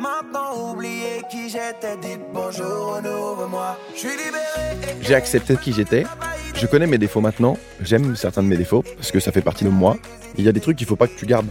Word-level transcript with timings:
Maintenant 0.00 0.70
oubliez 0.70 1.22
qui 1.28 1.48
j'étais, 1.48 1.96
dites 2.00 2.20
bonjour, 2.32 3.00
moi 3.50 3.76
Je 3.94 3.98
suis 3.98 4.08
libéré. 4.10 4.94
J'ai 5.00 5.14
accepté 5.16 5.56
qui 5.56 5.72
j'étais. 5.72 6.04
Je 6.54 6.66
connais 6.68 6.86
mes 6.86 6.98
défauts 6.98 7.20
maintenant. 7.20 7.56
J'aime 7.80 8.14
certains 8.14 8.44
de 8.44 8.46
mes 8.48 8.56
défauts 8.56 8.84
parce 8.96 9.10
que 9.10 9.18
ça 9.18 9.32
fait 9.32 9.40
partie 9.40 9.64
de 9.64 9.70
moi. 9.70 9.96
Il 10.36 10.44
y 10.44 10.48
a 10.48 10.52
des 10.52 10.60
trucs 10.60 10.76
qu'il 10.76 10.86
faut 10.86 10.94
pas 10.94 11.08
que 11.08 11.18
tu 11.18 11.26
gardes. 11.26 11.48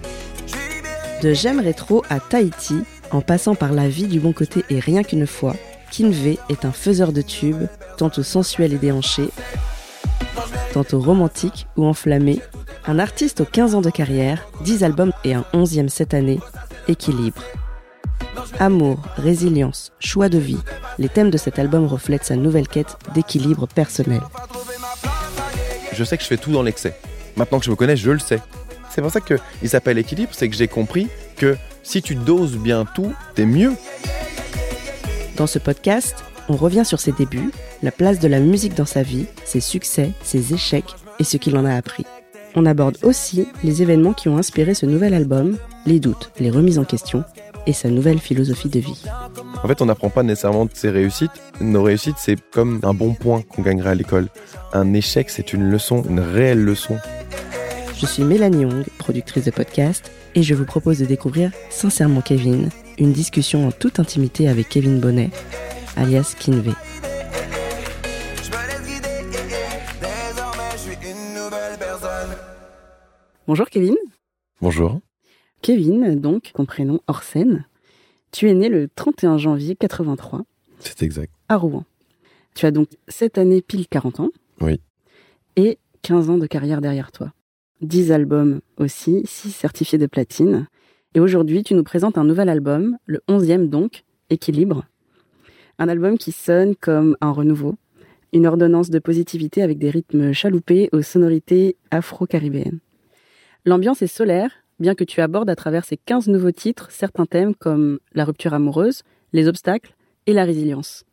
De 1.21 1.33
J'aime 1.33 1.59
rétro 1.59 2.05
à 2.09 2.21
Tahiti, 2.21 2.83
en 3.11 3.19
passant 3.19 3.55
par 3.55 3.73
la 3.73 3.89
vie 3.89 4.07
du 4.07 4.21
bon 4.21 4.31
côté 4.31 4.63
et 4.69 4.79
rien 4.79 5.03
qu'une 5.03 5.27
fois, 5.27 5.55
Kinvey 5.91 6.37
est 6.47 6.63
un 6.63 6.71
faiseur 6.71 7.11
de 7.11 7.21
tubes, 7.21 7.67
tantôt 7.97 8.23
sensuel 8.23 8.73
et 8.73 8.77
déhanché, 8.77 9.29
tantôt 10.71 10.99
romantique 10.99 11.67
ou 11.75 11.85
enflammé. 11.85 12.39
Un 12.85 12.99
artiste 12.99 13.41
aux 13.41 13.45
15 13.45 13.75
ans 13.75 13.81
de 13.81 13.89
carrière, 13.89 14.47
10 14.61 14.85
albums 14.85 15.11
et 15.25 15.33
un 15.33 15.43
11e 15.53 15.89
cette 15.89 16.13
année, 16.13 16.39
équilibre. 16.87 17.41
Amour, 18.59 19.01
résilience, 19.17 19.91
choix 19.99 20.29
de 20.29 20.37
vie, 20.37 20.59
les 20.97 21.09
thèmes 21.09 21.29
de 21.29 21.37
cet 21.37 21.59
album 21.59 21.85
reflètent 21.85 22.23
sa 22.23 22.35
nouvelle 22.35 22.67
quête 22.67 22.97
d'équilibre 23.13 23.67
personnel. 23.67 24.21
Je 25.93 26.03
sais 26.03 26.17
que 26.17 26.23
je 26.23 26.27
fais 26.27 26.37
tout 26.37 26.51
dans 26.51 26.63
l'excès. 26.63 26.95
Maintenant 27.35 27.59
que 27.59 27.65
je 27.65 27.71
me 27.71 27.75
connais, 27.75 27.97
je 27.97 28.11
le 28.11 28.19
sais. 28.19 28.39
C'est 28.89 29.01
pour 29.01 29.11
ça 29.11 29.21
qu'il 29.21 29.69
s'appelle 29.69 29.97
équilibre, 29.97 30.31
c'est 30.33 30.49
que 30.49 30.55
j'ai 30.55 30.67
compris 30.67 31.07
que 31.35 31.55
si 31.83 32.01
tu 32.01 32.15
doses 32.15 32.57
bien 32.57 32.85
tout, 32.85 33.13
t'es 33.35 33.45
mieux. 33.45 33.73
Dans 35.35 35.47
ce 35.47 35.59
podcast, 35.59 36.15
on 36.49 36.55
revient 36.55 36.85
sur 36.85 36.99
ses 36.99 37.11
débuts, 37.11 37.51
la 37.83 37.91
place 37.91 38.19
de 38.19 38.27
la 38.27 38.39
musique 38.39 38.73
dans 38.73 38.85
sa 38.85 39.03
vie, 39.03 39.25
ses 39.45 39.59
succès, 39.59 40.11
ses 40.23 40.53
échecs 40.53 40.95
et 41.19 41.23
ce 41.23 41.37
qu'il 41.37 41.57
en 41.57 41.65
a 41.65 41.75
appris. 41.75 42.05
On 42.55 42.65
aborde 42.65 42.97
aussi 43.03 43.47
les 43.63 43.83
événements 43.83 44.13
qui 44.13 44.29
ont 44.29 44.37
inspiré 44.37 44.73
ce 44.73 44.85
nouvel 44.85 45.13
album, 45.13 45.57
les 45.85 45.99
doutes, 45.99 46.31
les 46.39 46.49
remises 46.49 46.79
en 46.79 46.85
question 46.85 47.23
et 47.67 47.73
sa 47.73 47.89
nouvelle 47.89 48.19
philosophie 48.19 48.69
de 48.69 48.79
vie. 48.79 49.03
En 49.63 49.67
fait, 49.67 49.81
on 49.81 49.85
n'apprend 49.85 50.09
pas 50.09 50.23
nécessairement 50.23 50.65
de 50.65 50.71
ses 50.73 50.89
réussites. 50.89 51.31
Nos 51.61 51.83
réussites, 51.83 52.15
c'est 52.17 52.39
comme 52.49 52.79
un 52.83 52.93
bon 52.93 53.13
point 53.13 53.41
qu'on 53.43 53.61
gagnerait 53.61 53.91
à 53.91 53.95
l'école. 53.95 54.29
Un 54.73 54.93
échec, 54.93 55.29
c'est 55.29 55.53
une 55.53 55.69
leçon, 55.69 56.03
une 56.09 56.21
réelle 56.21 56.63
leçon. 56.63 56.97
Je 57.99 58.05
suis 58.05 58.23
Mélanie 58.23 58.61
Young, 58.61 58.85
productrice 58.97 59.45
de 59.45 59.51
podcast, 59.51 60.11
et 60.35 60.43
je 60.43 60.53
vous 60.55 60.65
propose 60.65 60.99
de 60.99 61.05
découvrir 61.05 61.51
Sincèrement 61.69 62.21
Kevin, 62.21 62.69
une 62.97 63.11
discussion 63.11 63.67
en 63.67 63.71
toute 63.71 63.99
intimité 63.99 64.47
avec 64.47 64.69
Kevin 64.69 64.99
Bonnet, 64.99 65.29
alias 65.95 66.35
Kinvey. 66.39 66.71
Bonjour 73.47 73.69
Kevin. 73.69 73.95
Bonjour. 74.61 74.99
Kevin, 75.61 76.19
donc, 76.19 76.51
ton 76.53 76.65
prénom 76.65 77.01
Orsène. 77.07 77.65
Tu 78.31 78.49
es 78.49 78.53
né 78.53 78.69
le 78.69 78.89
31 78.93 79.37
janvier 79.37 79.75
83. 79.75 80.43
C'est 80.79 81.03
exact. 81.03 81.31
À 81.49 81.57
Rouen. 81.57 81.85
Tu 82.55 82.65
as 82.65 82.71
donc 82.71 82.89
cette 83.07 83.37
année 83.37 83.61
pile 83.61 83.87
40 83.87 84.19
ans. 84.19 84.29
Oui. 84.61 84.79
Et 85.55 85.77
15 86.01 86.29
ans 86.29 86.37
de 86.37 86.47
carrière 86.47 86.81
derrière 86.81 87.11
toi. 87.11 87.33
10 87.81 88.11
albums 88.11 88.61
aussi, 88.77 89.21
6 89.25 89.51
certifiés 89.51 89.97
de 89.97 90.07
platine. 90.07 90.67
Et 91.13 91.19
aujourd'hui, 91.19 91.63
tu 91.63 91.73
nous 91.73 91.83
présentes 91.83 92.17
un 92.17 92.23
nouvel 92.23 92.49
album, 92.49 92.97
le 93.05 93.21
11e 93.27 93.69
donc, 93.69 94.03
Équilibre. 94.29 94.85
Un 95.79 95.87
album 95.87 96.17
qui 96.17 96.31
sonne 96.31 96.75
comme 96.75 97.15
un 97.21 97.31
renouveau, 97.31 97.75
une 98.33 98.47
ordonnance 98.47 98.89
de 98.89 98.99
positivité 98.99 99.61
avec 99.61 99.77
des 99.77 99.89
rythmes 99.89 100.33
chaloupés 100.33 100.89
aux 100.91 101.01
sonorités 101.01 101.77
afro-caribéennes. 101.91 102.79
L'ambiance 103.65 104.01
est 104.01 104.07
solaire, 104.07 104.51
bien 104.79 104.95
que 104.95 105.03
tu 105.03 105.21
abordes 105.21 105.49
à 105.49 105.55
travers 105.55 105.85
ces 105.85 105.97
15 105.97 106.27
nouveaux 106.27 106.51
titres 106.51 106.89
certains 106.91 107.25
thèmes 107.25 107.55
comme 107.55 107.99
la 108.13 108.25
rupture 108.25 108.53
amoureuse, 108.53 109.03
les 109.33 109.47
obstacles 109.47 109.95
et 110.25 110.33
la 110.33 110.45
résilience. 110.45 111.03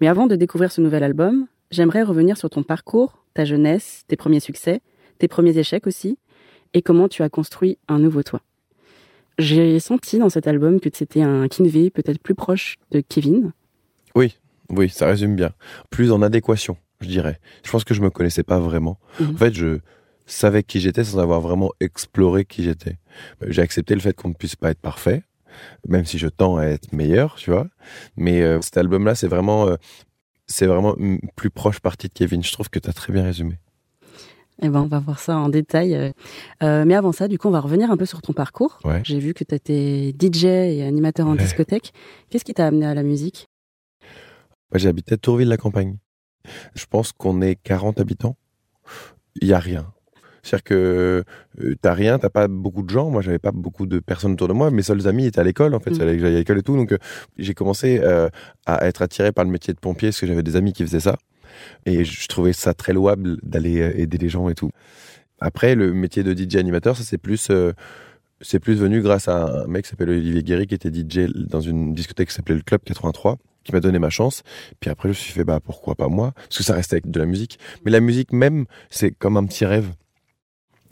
Mais 0.00 0.08
avant 0.08 0.26
de 0.26 0.36
découvrir 0.36 0.72
ce 0.72 0.80
nouvel 0.80 1.02
album, 1.02 1.46
j'aimerais 1.70 2.02
revenir 2.02 2.36
sur 2.36 2.50
ton 2.50 2.62
parcours, 2.62 3.24
ta 3.34 3.44
jeunesse, 3.44 4.04
tes 4.08 4.16
premiers 4.16 4.40
succès, 4.40 4.80
tes 5.18 5.28
premiers 5.28 5.58
échecs 5.58 5.86
aussi, 5.86 6.18
et 6.72 6.82
comment 6.82 7.08
tu 7.08 7.22
as 7.22 7.28
construit 7.28 7.78
un 7.88 7.98
nouveau 7.98 8.22
toi. 8.22 8.40
J'ai 9.38 9.80
senti 9.80 10.18
dans 10.18 10.28
cet 10.28 10.46
album 10.46 10.80
que 10.80 10.90
c'était 10.92 11.22
un 11.22 11.48
Kinvey 11.48 11.90
peut-être 11.90 12.20
plus 12.20 12.34
proche 12.34 12.76
de 12.90 13.00
Kevin. 13.00 13.52
Oui, 14.14 14.36
oui, 14.68 14.88
ça 14.88 15.06
résume 15.06 15.34
bien. 15.34 15.52
Plus 15.90 16.12
en 16.12 16.22
adéquation, 16.22 16.76
je 17.00 17.08
dirais. 17.08 17.40
Je 17.64 17.70
pense 17.70 17.84
que 17.84 17.94
je 17.94 18.02
me 18.02 18.10
connaissais 18.10 18.42
pas 18.42 18.58
vraiment. 18.58 18.98
Mhm. 19.18 19.34
En 19.34 19.38
fait, 19.38 19.54
je, 19.54 19.78
savais 20.32 20.62
qui 20.62 20.80
j'étais 20.80 21.04
sans 21.04 21.18
avoir 21.18 21.40
vraiment 21.40 21.70
exploré 21.80 22.44
qui 22.44 22.62
j'étais. 22.62 22.98
J'ai 23.46 23.62
accepté 23.62 23.94
le 23.94 24.00
fait 24.00 24.14
qu'on 24.14 24.28
ne 24.28 24.34
puisse 24.34 24.56
pas 24.56 24.70
être 24.70 24.80
parfait, 24.80 25.22
même 25.88 26.04
si 26.04 26.18
je 26.18 26.28
tends 26.28 26.56
à 26.56 26.64
être 26.66 26.92
meilleur, 26.92 27.36
tu 27.36 27.50
vois. 27.50 27.66
Mais 28.16 28.42
euh, 28.42 28.60
cet 28.60 28.76
album-là, 28.76 29.14
c'est 29.14 29.28
vraiment, 29.28 29.68
euh, 29.68 29.76
c'est 30.46 30.66
vraiment 30.66 30.96
une 30.96 31.20
plus 31.36 31.50
proche 31.50 31.80
partie 31.80 32.08
de 32.08 32.12
Kevin. 32.12 32.42
Je 32.42 32.52
trouve 32.52 32.70
que 32.70 32.78
tu 32.78 32.88
as 32.88 32.92
très 32.92 33.12
bien 33.12 33.24
résumé. 33.24 33.58
Eh 34.62 34.68
ben, 34.68 34.82
on 34.82 34.86
va 34.86 34.98
voir 34.98 35.18
ça 35.18 35.38
en 35.38 35.48
détail. 35.48 35.94
Euh, 36.62 36.84
mais 36.84 36.94
avant 36.94 37.12
ça, 37.12 37.28
du 37.28 37.38
coup, 37.38 37.48
on 37.48 37.52
va 37.52 37.60
revenir 37.60 37.90
un 37.90 37.96
peu 37.96 38.04
sur 38.04 38.20
ton 38.20 38.34
parcours. 38.34 38.78
J'ai 39.04 39.18
vu 39.18 39.32
que 39.32 39.42
tu 39.42 39.54
étais 39.54 40.14
DJ 40.18 40.44
et 40.44 40.84
animateur 40.84 41.26
en 41.26 41.34
discothèque. 41.34 41.92
Qu'est-ce 42.28 42.44
qui 42.44 42.52
t'a 42.52 42.66
amené 42.66 42.84
à 42.84 42.94
la 42.94 43.02
musique? 43.02 43.48
À 44.72 44.78
Tourville-la-Campagne. 45.16 45.96
Je 46.74 46.84
pense 46.86 47.12
qu'on 47.12 47.40
est 47.40 47.56
40 47.56 48.00
habitants. 48.00 48.36
Il 49.40 49.48
y 49.48 49.54
a 49.54 49.58
rien. 49.58 49.92
C'est-à-dire 50.42 50.64
que 50.64 51.24
euh, 51.62 51.74
t'as 51.80 51.92
rien, 51.92 52.18
t'as 52.18 52.30
pas 52.30 52.48
beaucoup 52.48 52.82
de 52.82 52.90
gens. 52.90 53.10
Moi, 53.10 53.22
j'avais 53.22 53.38
pas 53.38 53.52
beaucoup 53.52 53.86
de 53.86 53.98
personnes 53.98 54.32
autour 54.32 54.48
de 54.48 54.52
moi. 54.52 54.70
Mes 54.70 54.82
seuls 54.82 55.06
amis 55.06 55.26
étaient 55.26 55.40
à 55.40 55.44
l'école, 55.44 55.74
en 55.74 55.80
fait. 55.80 55.90
Mmh. 55.90 55.98
J'allais 55.98 56.24
à 56.24 56.30
l'école 56.30 56.58
et 56.58 56.62
tout. 56.62 56.76
Donc, 56.76 56.92
euh, 56.92 56.98
j'ai 57.38 57.54
commencé 57.54 58.00
euh, 58.02 58.28
à 58.66 58.86
être 58.86 59.02
attiré 59.02 59.32
par 59.32 59.44
le 59.44 59.50
métier 59.50 59.74
de 59.74 59.78
pompier 59.78 60.08
parce 60.08 60.20
que 60.20 60.26
j'avais 60.26 60.42
des 60.42 60.56
amis 60.56 60.72
qui 60.72 60.84
faisaient 60.84 61.00
ça. 61.00 61.16
Et 61.86 62.04
je 62.04 62.28
trouvais 62.28 62.52
ça 62.52 62.74
très 62.74 62.92
louable 62.92 63.38
d'aller 63.42 63.92
aider 63.96 64.18
les 64.18 64.28
gens 64.28 64.48
et 64.48 64.54
tout. 64.54 64.70
Après, 65.40 65.74
le 65.74 65.92
métier 65.92 66.22
de 66.22 66.32
DJ 66.32 66.56
animateur, 66.56 66.96
ça 66.96 67.02
c'est 67.02 67.18
plus 67.18 67.50
c'est 68.40 68.58
plus 68.58 68.74
venu 68.74 69.02
grâce 69.02 69.28
à 69.28 69.64
un 69.64 69.66
mec 69.66 69.84
qui 69.84 69.90
s'appelle 69.90 70.10
Olivier 70.10 70.42
Guéry 70.42 70.66
qui 70.66 70.74
était 70.74 70.90
DJ 70.90 71.30
dans 71.34 71.60
une 71.60 71.94
discothèque 71.94 72.28
qui 72.28 72.34
s'appelait 72.34 72.54
le 72.54 72.62
Club 72.62 72.80
83 72.84 73.36
qui 73.64 73.72
m'a 73.72 73.80
donné 73.80 73.98
ma 73.98 74.10
chance. 74.10 74.42
Puis 74.80 74.90
après, 74.90 75.08
je 75.08 75.10
me 75.10 75.14
suis 75.14 75.32
fait, 75.32 75.44
bah, 75.44 75.60
pourquoi 75.62 75.94
pas 75.94 76.08
moi? 76.08 76.32
Parce 76.34 76.58
que 76.58 76.64
ça 76.64 76.74
restait 76.74 76.94
avec 76.94 77.10
de 77.10 77.18
la 77.18 77.26
musique. 77.26 77.58
Mais 77.84 77.90
la 77.90 78.00
musique 78.00 78.32
même, 78.32 78.66
c'est 78.88 79.10
comme 79.10 79.36
un 79.36 79.44
petit 79.44 79.64
rêve. 79.64 79.90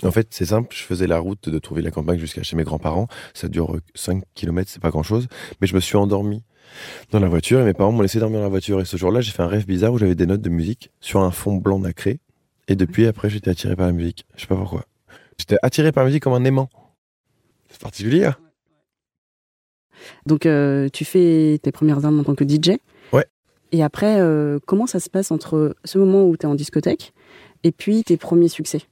En 0.04 0.10
fait, 0.12 0.28
c'est 0.30 0.46
simple, 0.46 0.74
je 0.76 0.82
faisais 0.82 1.06
la 1.06 1.18
route 1.18 1.48
de 1.48 1.58
trouver 1.58 1.82
la 1.82 1.90
campagne 1.90 2.18
jusqu'à 2.18 2.42
chez 2.42 2.56
mes 2.56 2.62
grands-parents. 2.62 3.08
Ça 3.34 3.48
dure 3.48 3.78
5 3.94 4.22
km, 4.34 4.70
c'est 4.70 4.80
pas 4.80 4.90
grand-chose. 4.90 5.26
Mais 5.60 5.66
je 5.66 5.74
me 5.74 5.80
suis 5.80 5.96
endormi 5.96 6.44
dans 7.10 7.18
la 7.18 7.28
voiture 7.28 7.60
et 7.60 7.64
mes 7.64 7.74
parents 7.74 7.92
m'ont 7.92 8.02
laissé 8.02 8.20
dormir 8.20 8.38
dans 8.38 8.44
la 8.44 8.50
voiture. 8.50 8.80
Et 8.80 8.84
ce 8.84 8.96
jour-là, 8.96 9.20
j'ai 9.20 9.32
fait 9.32 9.42
un 9.42 9.48
rêve 9.48 9.66
bizarre 9.66 9.92
où 9.92 9.98
j'avais 9.98 10.14
des 10.14 10.26
notes 10.26 10.40
de 10.40 10.50
musique 10.50 10.90
sur 11.00 11.20
un 11.20 11.30
fond 11.30 11.56
blanc 11.56 11.80
nacré. 11.80 12.20
Et 12.68 12.76
depuis, 12.76 13.06
après, 13.06 13.30
j'étais 13.30 13.50
attiré 13.50 13.74
par 13.74 13.86
la 13.86 13.92
musique. 13.92 14.26
Je 14.36 14.42
sais 14.42 14.46
pas 14.46 14.56
pourquoi. 14.56 14.84
J'étais 15.38 15.56
attiré 15.62 15.90
par 15.90 16.04
la 16.04 16.08
musique 16.08 16.22
comme 16.22 16.34
un 16.34 16.44
aimant. 16.44 16.68
C'est 17.70 17.80
particulier. 17.80 18.26
Hein. 18.26 18.36
Donc, 20.26 20.46
euh, 20.46 20.88
tu 20.92 21.04
fais 21.04 21.58
tes 21.62 21.72
premières 21.72 22.04
armes 22.04 22.20
en 22.20 22.24
tant 22.24 22.34
que 22.34 22.44
DJ. 22.44 22.78
Ouais. 23.12 23.26
Et 23.72 23.82
après, 23.82 24.20
euh, 24.20 24.58
comment 24.66 24.86
ça 24.86 25.00
se 25.00 25.10
passe 25.10 25.30
entre 25.30 25.74
ce 25.84 25.98
moment 25.98 26.24
où 26.24 26.36
tu 26.36 26.46
es 26.46 26.48
en 26.48 26.54
discothèque 26.54 27.12
et 27.64 27.72
puis 27.72 28.04
tes 28.04 28.16
premiers 28.16 28.48
succès? 28.48 28.82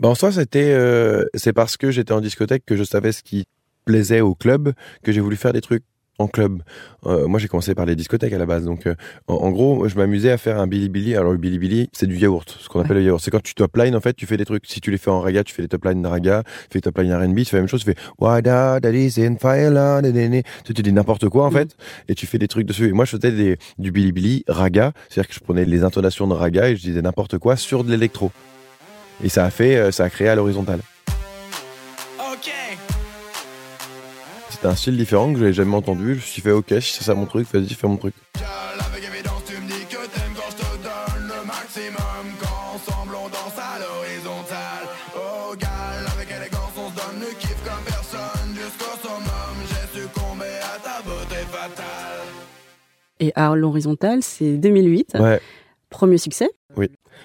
Ben, 0.00 0.10
en 0.10 0.14
soi, 0.14 0.32
c'était, 0.32 0.72
euh, 0.72 1.24
c'est 1.34 1.52
parce 1.52 1.76
que 1.76 1.90
j'étais 1.90 2.12
en 2.12 2.20
discothèque 2.20 2.64
que 2.66 2.76
je 2.76 2.84
savais 2.84 3.12
ce 3.12 3.22
qui 3.22 3.46
plaisait 3.84 4.20
au 4.20 4.34
club 4.34 4.72
que 5.02 5.12
j'ai 5.12 5.20
voulu 5.20 5.36
faire 5.36 5.52
des 5.52 5.60
trucs 5.60 5.84
en 6.18 6.28
club. 6.28 6.62
Euh, 7.06 7.26
moi, 7.26 7.40
j'ai 7.40 7.48
commencé 7.48 7.74
par 7.74 7.86
les 7.86 7.96
discothèques 7.96 8.32
à 8.32 8.38
la 8.38 8.46
base. 8.46 8.64
Donc, 8.64 8.86
euh, 8.86 8.94
en, 9.26 9.50
gros, 9.50 9.88
je 9.88 9.96
m'amusais 9.96 10.30
à 10.30 10.38
faire 10.38 10.58
un 10.58 10.66
Billy 10.66 10.88
Billy. 10.88 11.16
Alors, 11.16 11.32
le 11.32 11.38
Billy, 11.38 11.90
c'est 11.92 12.06
du 12.06 12.16
yaourt, 12.16 12.56
ce 12.60 12.68
qu'on 12.68 12.80
appelle 12.80 12.98
le 12.98 13.02
yaourt. 13.02 13.20
C'est 13.22 13.30
quand 13.30 13.42
tu 13.42 13.54
top 13.54 13.76
line, 13.76 13.96
en 13.96 14.00
fait, 14.00 14.14
tu 14.14 14.26
fais 14.26 14.36
des 14.36 14.44
trucs. 14.44 14.66
Si 14.66 14.80
tu 14.80 14.90
les 14.90 14.98
fais 14.98 15.10
en 15.10 15.20
raga, 15.20 15.42
tu 15.42 15.54
fais 15.54 15.62
les 15.62 15.68
top 15.68 15.84
line 15.84 16.02
de 16.02 16.08
raga. 16.08 16.42
Tu 16.44 16.50
fais 16.72 16.78
les 16.78 16.80
top 16.82 16.98
line 16.98 17.12
R&B, 17.12 17.38
tu 17.38 17.46
fais 17.46 17.56
la 17.56 17.62
même 17.62 17.68
chose. 17.68 17.84
Tu 17.84 17.90
fais 17.92 17.98
Wada, 18.18 18.80
Daddy's 18.80 19.18
in 19.18 19.36
fire, 19.36 20.02
tu, 20.64 20.74
tu 20.74 20.82
dis 20.82 20.92
n'importe 20.92 21.28
quoi, 21.28 21.46
en 21.46 21.50
mm. 21.50 21.54
fait, 21.54 21.76
et 22.08 22.14
tu 22.14 22.26
fais 22.26 22.38
des 22.38 22.48
trucs 22.48 22.66
dessus. 22.66 22.88
Et 22.88 22.92
moi, 22.92 23.04
je 23.04 23.16
faisais 23.16 23.32
des, 23.32 23.58
du 23.78 23.90
Billy 23.90 24.44
raga. 24.46 24.92
C'est-à-dire 25.08 25.28
que 25.28 25.34
je 25.34 25.40
prenais 25.40 25.64
les 25.64 25.82
intonations 25.82 26.26
de 26.26 26.34
raga 26.34 26.68
et 26.68 26.76
je 26.76 26.82
disais 26.82 27.02
n'importe 27.02 27.38
quoi 27.38 27.56
sur 27.56 27.82
de 27.82 27.90
l'électro. 27.90 28.30
Et 29.22 29.28
ça 29.28 29.44
a 29.44 29.50
fait, 29.50 29.76
euh, 29.76 29.90
ça 29.90 30.04
a 30.04 30.10
créé 30.10 30.28
à 30.28 30.34
l'horizontale. 30.34 30.80
C'était 34.50 34.66
un 34.68 34.74
style 34.76 34.96
différent 34.96 35.28
que 35.32 35.38
je 35.38 35.42
n'avais 35.42 35.52
jamais 35.52 35.74
entendu. 35.74 36.14
Je 36.14 36.16
me 36.16 36.20
suis 36.20 36.42
fait 36.42 36.50
ok, 36.50 36.74
si 36.80 36.94
c'est 36.94 37.04
ça 37.04 37.14
mon 37.14 37.26
truc, 37.26 37.46
vas-y, 37.52 37.74
fais 37.74 37.86
mon 37.86 37.96
truc. 37.96 38.14
Et 53.20 53.32
à 53.36 53.54
l'horizontale, 53.54 54.22
c'est 54.22 54.56
2008. 54.56 55.16
Ouais. 55.18 55.40
Premier 55.88 56.18
succès. 56.18 56.50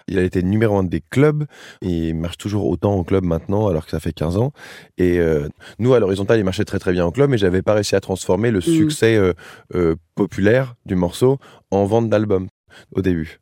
Il 0.10 0.20
a 0.20 0.24
été 0.24 0.44
numéro 0.44 0.78
un 0.78 0.84
des 0.84 1.02
clubs. 1.02 1.46
Il 1.82 2.16
marche 2.16 2.38
toujours 2.38 2.68
autant 2.68 2.96
au 2.96 3.04
club 3.04 3.24
maintenant, 3.24 3.68
alors 3.68 3.86
que 3.86 3.92
ça 3.92 4.00
fait 4.00 4.12
15 4.12 4.38
ans. 4.38 4.52
Et 4.98 5.20
euh, 5.20 5.48
nous, 5.78 5.94
à 5.94 6.00
l'horizontale, 6.00 6.40
il 6.40 6.44
marchait 6.44 6.66
très 6.66 6.80
très 6.80 6.92
bien 6.92 7.06
au 7.06 7.12
club, 7.12 7.30
mais 7.30 7.38
j'avais 7.38 7.62
pas 7.62 7.74
réussi 7.74 7.96
à 7.96 8.02
transformer 8.02 8.52
le 8.52 8.62
succès 8.62 9.16
euh, 9.16 9.34
euh, 9.76 9.96
populaire 10.16 10.76
du 10.86 10.96
morceau 10.96 11.38
en 11.72 11.86
vente 11.86 12.10
d'album 12.10 12.48
au 12.94 13.02
début. 13.02 13.40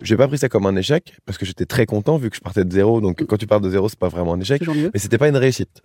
J'ai 0.00 0.16
pas 0.16 0.28
pris 0.28 0.38
ça 0.38 0.48
comme 0.48 0.66
un 0.66 0.76
échec 0.76 1.14
parce 1.26 1.36
que 1.36 1.44
j'étais 1.44 1.66
très 1.66 1.84
content 1.84 2.16
vu 2.16 2.30
que 2.30 2.36
je 2.36 2.40
partais 2.40 2.64
de 2.64 2.72
zéro. 2.72 3.00
Donc 3.00 3.24
quand 3.26 3.36
tu 3.36 3.46
pars 3.46 3.60
de 3.60 3.68
zéro, 3.68 3.88
c'est 3.88 3.98
pas 3.98 4.08
vraiment 4.08 4.34
un 4.34 4.40
échec, 4.40 4.62
mais 4.66 4.98
c'était 4.98 5.18
pas 5.18 5.28
une 5.28 5.36
réussite. 5.36 5.82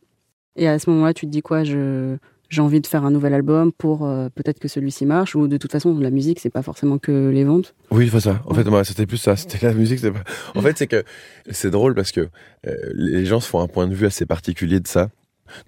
Et 0.55 0.67
à 0.67 0.79
ce 0.79 0.89
moment-là, 0.89 1.13
tu 1.13 1.25
te 1.25 1.31
dis 1.31 1.41
quoi? 1.41 1.63
Je 1.63 2.17
j'ai 2.49 2.61
envie 2.61 2.81
de 2.81 2.87
faire 2.87 3.05
un 3.05 3.11
nouvel 3.11 3.33
album 3.33 3.71
pour 3.71 4.05
euh, 4.05 4.29
peut-être 4.33 4.59
que 4.59 4.67
celui-ci 4.67 5.05
marche 5.05 5.35
ou 5.35 5.47
de 5.47 5.57
toute 5.57 5.71
façon 5.71 5.97
la 5.99 6.09
musique 6.09 6.39
c'est 6.39 6.49
pas 6.49 6.63
forcément 6.63 6.97
que 6.97 7.29
les 7.29 7.43
ventes. 7.43 7.75
Oui, 7.91 8.09
c'est 8.11 8.19
ça. 8.19 8.41
En 8.45 8.53
fait, 8.53 8.63
moi, 8.65 8.83
c'était 8.83 9.05
plus 9.05 9.17
ça. 9.17 9.35
C'était 9.35 9.65
la 9.65 9.73
musique. 9.73 10.01
Pas... 10.01 10.23
En 10.55 10.61
fait, 10.61 10.77
c'est 10.77 10.87
que 10.87 11.03
c'est 11.51 11.69
drôle 11.69 11.95
parce 11.95 12.11
que 12.11 12.29
euh, 12.67 12.75
les 12.93 13.25
gens 13.25 13.39
se 13.39 13.47
font 13.47 13.61
un 13.61 13.67
point 13.67 13.87
de 13.87 13.93
vue 13.93 14.05
assez 14.05 14.25
particulier 14.25 14.79
de 14.79 14.87
ça. 14.87 15.09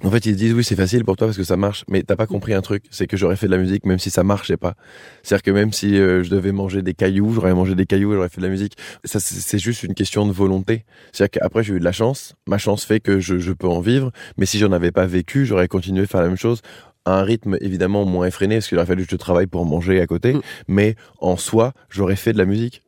En 0.03 0.11
fait, 0.11 0.25
ils 0.25 0.35
disent 0.35 0.53
oui, 0.53 0.63
c'est 0.63 0.75
facile 0.75 1.03
pour 1.03 1.17
toi 1.17 1.27
parce 1.27 1.37
que 1.37 1.43
ça 1.43 1.57
marche, 1.57 1.83
mais 1.89 2.03
t'as 2.03 2.15
pas 2.15 2.27
compris 2.27 2.53
un 2.53 2.61
truc, 2.61 2.83
c'est 2.89 3.07
que 3.07 3.17
j'aurais 3.17 3.35
fait 3.35 3.47
de 3.47 3.51
la 3.51 3.57
musique 3.57 3.85
même 3.85 3.99
si 3.99 4.09
ça 4.09 4.23
marchait 4.23 4.57
pas. 4.57 4.75
C'est-à-dire 5.23 5.43
que 5.43 5.51
même 5.51 5.73
si 5.73 5.97
euh, 5.97 6.23
je 6.23 6.29
devais 6.29 6.51
manger 6.51 6.81
des 6.81 6.93
cailloux, 6.93 7.33
j'aurais 7.33 7.53
mangé 7.53 7.75
des 7.75 7.85
cailloux, 7.85 8.13
et 8.13 8.15
j'aurais 8.15 8.29
fait 8.29 8.41
de 8.41 8.45
la 8.45 8.51
musique. 8.51 8.77
Ça, 9.03 9.19
c'est 9.19 9.59
juste 9.59 9.83
une 9.83 9.93
question 9.93 10.25
de 10.25 10.31
volonté. 10.31 10.85
C'est-à-dire 11.11 11.41
qu'après, 11.41 11.63
j'ai 11.63 11.73
eu 11.73 11.79
de 11.79 11.83
la 11.85 11.91
chance. 11.91 12.35
Ma 12.47 12.57
chance 12.57 12.85
fait 12.85 12.99
que 12.99 13.19
je, 13.19 13.39
je 13.39 13.53
peux 13.53 13.67
en 13.67 13.81
vivre, 13.81 14.11
mais 14.37 14.45
si 14.45 14.59
j'en 14.59 14.71
avais 14.71 14.91
pas 14.91 15.05
vécu, 15.05 15.45
j'aurais 15.45 15.67
continué 15.67 16.03
à 16.03 16.07
faire 16.07 16.21
la 16.21 16.27
même 16.27 16.37
chose 16.37 16.61
à 17.05 17.19
un 17.19 17.23
rythme 17.23 17.57
évidemment 17.61 18.05
moins 18.05 18.27
effréné 18.27 18.57
parce 18.57 18.67
qu'il 18.67 18.77
aurait 18.77 18.85
fallu 18.85 19.05
que 19.05 19.11
je 19.11 19.15
travaille 19.15 19.47
pour 19.47 19.65
manger 19.65 19.99
à 20.01 20.07
côté, 20.07 20.33
Mm. 20.33 20.41
mais 20.67 20.95
en 21.19 21.35
soi, 21.37 21.73
j'aurais 21.89 22.15
fait 22.15 22.33
de 22.33 22.37
la 22.37 22.45
musique. 22.45 22.83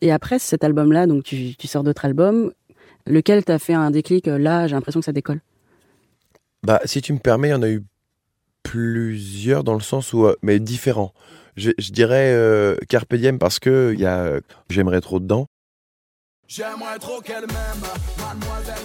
Et 0.00 0.12
après 0.12 0.38
cet 0.38 0.64
album-là, 0.64 1.06
donc 1.06 1.24
tu, 1.24 1.56
tu 1.56 1.66
sors 1.66 1.82
d'autres 1.82 2.04
albums, 2.04 2.52
lequel 3.06 3.44
t'a 3.44 3.58
fait 3.58 3.72
un 3.72 3.90
déclic 3.90 4.28
euh, 4.28 4.38
Là, 4.38 4.66
j'ai 4.66 4.74
l'impression 4.74 5.00
que 5.00 5.06
ça 5.06 5.12
décolle? 5.12 5.40
Bah, 6.64 6.80
si 6.86 7.02
tu 7.02 7.12
me 7.12 7.18
permets, 7.18 7.48
il 7.48 7.50
y 7.50 7.54
en 7.54 7.62
a 7.62 7.68
eu 7.68 7.82
plusieurs 8.62 9.64
dans 9.64 9.74
le 9.74 9.80
sens 9.80 10.14
où, 10.14 10.24
euh, 10.24 10.34
mais 10.42 10.58
différents. 10.58 11.12
Je, 11.56 11.70
dirais 11.92 12.32
euh, 12.32 12.74
Carpe 12.88 13.14
Diem 13.14 13.38
parce 13.38 13.58
que 13.58 13.92
il 13.94 14.00
y 14.00 14.06
a 14.06 14.40
j'aimerais 14.70 15.02
trop 15.02 15.20
dedans. 15.20 15.46
J'aimerais 16.48 16.98
trop 16.98 17.20
qu'elle 17.20 17.46
m'aime, 17.46 17.84
mademoiselle 18.18 18.84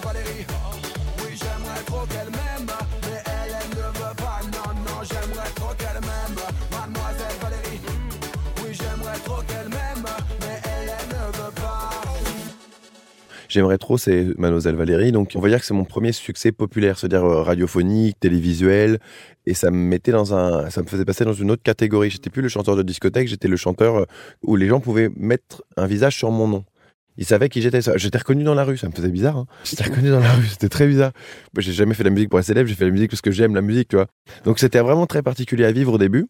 J'aimerais 13.49 13.79
trop, 13.79 13.97
c'est 13.97 14.27
Mademoiselle 14.37 14.75
Valérie. 14.75 15.11
Donc, 15.11 15.31
on 15.33 15.39
va 15.39 15.49
dire 15.49 15.59
que 15.59 15.65
c'est 15.65 15.73
mon 15.73 15.83
premier 15.83 16.11
succès 16.11 16.51
populaire, 16.51 16.99
c'est-à-dire 16.99 17.25
euh, 17.25 17.41
radiophonique, 17.41 18.19
télévisuel, 18.19 18.99
et 19.47 19.55
ça 19.55 19.71
me 19.71 19.77
mettait 19.77 20.11
dans 20.11 20.35
un, 20.35 20.69
ça 20.69 20.83
me 20.83 20.87
faisait 20.87 21.03
passer 21.03 21.25
dans 21.25 21.33
une 21.33 21.49
autre 21.49 21.63
catégorie. 21.63 22.11
J'étais 22.11 22.29
plus 22.29 22.43
le 22.43 22.47
chanteur 22.49 22.75
de 22.75 22.83
discothèque, 22.83 23.27
j'étais 23.27 23.47
le 23.47 23.57
chanteur 23.57 23.95
euh, 23.95 24.05
où 24.43 24.55
les 24.55 24.67
gens 24.67 24.79
pouvaient 24.79 25.09
mettre 25.17 25.63
un 25.77 25.87
visage 25.87 26.15
sur 26.15 26.29
mon 26.29 26.47
nom. 26.47 26.63
Ils 27.17 27.25
savaient 27.25 27.49
qui 27.49 27.61
j'étais. 27.61 27.79
J'étais 27.95 28.17
reconnu 28.19 28.43
dans 28.43 28.53
la 28.53 28.63
rue, 28.63 28.77
ça 28.77 28.87
me 28.87 28.93
faisait 28.93 29.09
bizarre. 29.09 29.35
Hein. 29.35 29.45
J'étais 29.63 29.83
reconnu 29.83 30.09
dans 30.09 30.19
la 30.19 30.31
rue, 30.31 30.45
c'était 30.45 30.69
très 30.69 30.87
bizarre. 30.87 31.11
J'ai 31.57 31.73
jamais 31.73 31.95
fait 31.95 32.03
de 32.03 32.09
la 32.09 32.13
musique 32.13 32.29
pour 32.29 32.39
être 32.39 32.45
célèbre, 32.45 32.69
j'ai 32.69 32.75
fait 32.75 32.85
de 32.85 32.89
la 32.89 32.93
musique 32.93 33.09
parce 33.09 33.21
que 33.21 33.31
j'aime 33.31 33.55
la 33.55 33.61
musique, 33.61 33.89
tu 33.89 33.95
vois. 33.95 34.05
Donc 34.45 34.59
c'était 34.59 34.79
vraiment 34.79 35.07
très 35.07 35.23
particulier 35.23 35.65
à 35.65 35.71
vivre 35.71 35.93
au 35.93 35.97
début. 35.97 36.27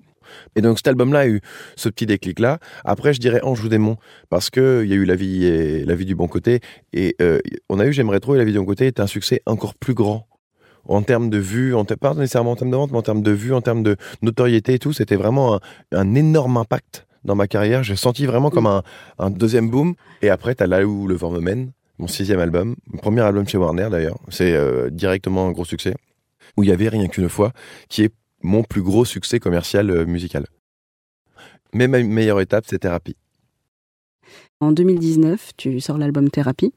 Et 0.56 0.62
donc 0.62 0.78
cet 0.78 0.88
album-là 0.88 1.20
a 1.20 1.28
eu 1.28 1.42
ce 1.76 1.90
petit 1.90 2.06
déclic-là. 2.06 2.60
Après, 2.84 3.14
je 3.14 3.20
dirais 3.20 3.42
Anjou 3.44 3.70
démon 3.70 3.98
parce 4.30 4.50
que 4.50 4.82
il 4.84 4.90
y 4.90 4.94
a 4.94 4.96
eu 4.96 5.06
la 5.06 5.16
vie 5.16 5.46
et 5.46 5.86
la 5.86 5.96
vie 5.96 6.06
du 6.06 6.16
bon 6.16 6.28
côté 6.28 6.60
et 6.94 7.16
euh, 7.22 7.40
on 7.70 7.80
a 7.80 7.86
eu 7.86 7.94
J'aimerais 7.94 8.20
trop 8.20 8.36
et 8.36 8.38
la 8.38 8.46
vie 8.46 8.54
du 8.54 8.60
bon 8.60 8.66
côté 8.66 8.88
est 8.88 9.00
un 9.00 9.08
succès 9.08 9.42
encore 9.46 9.76
plus 9.76 9.94
grand 9.94 10.28
en 10.86 11.02
termes 11.02 11.30
de 11.30 11.38
vues, 11.38 11.76
en 11.76 11.86
pas 11.86 12.14
nécessairement 12.14 12.52
en 12.52 12.56
termes 12.56 12.72
de 12.72 12.76
vente, 12.76 12.92
mais 12.92 12.98
en 12.98 13.02
termes 13.02 13.22
de 13.22 13.32
vues, 13.32 13.54
en 13.54 13.62
termes 13.62 13.84
de 13.84 13.98
notoriété 14.22 14.76
et 14.76 14.80
tout. 14.80 14.94
C'était 14.94 15.16
vraiment 15.16 15.56
un, 15.56 15.60
un 15.92 16.16
énorme 16.16 16.58
impact 16.58 17.06
dans 17.24 17.36
ma 17.36 17.48
carrière. 17.48 17.84
J'ai 17.84 17.96
senti 17.96 18.26
vraiment 18.26 18.50
comme 18.50 18.68
un, 18.68 18.84
un 19.18 19.30
deuxième 19.30 19.70
boom. 19.70 19.96
Et 20.22 20.30
après, 20.30 20.56
t'as 20.56 20.68
là 20.68 20.86
où 20.86 21.08
le 21.08 21.16
vent 21.16 21.32
me 21.32 21.40
mène, 21.40 21.72
mon 21.98 22.08
sixième 22.08 22.40
album, 22.40 22.76
mon 22.88 22.98
premier 22.98 23.22
album 23.22 23.48
chez 23.48 23.58
Warner 23.58 23.90
d'ailleurs. 23.92 24.18
C'est 24.30 24.54
euh, 24.54 24.90
directement 24.90 25.48
un 25.48 25.52
gros 25.52 25.66
succès 25.66 25.96
où 26.58 26.64
il 26.64 26.70
y 26.70 26.72
avait 26.72 26.90
rien 26.90 27.08
qu'une 27.08 27.30
fois, 27.30 27.52
qui 27.90 28.04
est 28.04 28.14
mon 28.42 28.64
plus 28.64 28.82
gros 28.82 29.06
succès 29.06 29.40
commercial 29.40 29.90
euh, 29.90 30.06
musical. 30.06 30.46
Mais 31.74 31.88
ma 31.88 32.02
meilleure 32.02 32.42
étape, 32.42 32.66
c'est 32.68 32.80
Thérapie. 32.80 33.16
En 34.60 34.72
2019, 34.72 35.52
tu 35.58 35.80
sors 35.80 35.98
l'album 35.98 36.30
Thérapie, 36.30 36.74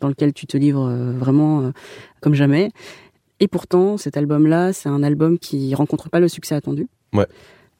dans 0.00 0.08
lequel 0.08 0.32
tu 0.32 0.46
te 0.46 0.56
livres 0.56 0.88
euh, 0.88 1.12
vraiment 1.12 1.60
euh, 1.62 1.70
comme 2.20 2.34
jamais. 2.34 2.70
Et 3.40 3.48
pourtant, 3.48 3.96
cet 3.96 4.16
album-là, 4.16 4.72
c'est 4.72 4.88
un 4.88 5.02
album 5.02 5.38
qui 5.38 5.74
rencontre 5.74 6.10
pas 6.10 6.20
le 6.20 6.28
succès 6.28 6.54
attendu. 6.54 6.88
Ouais. 7.14 7.26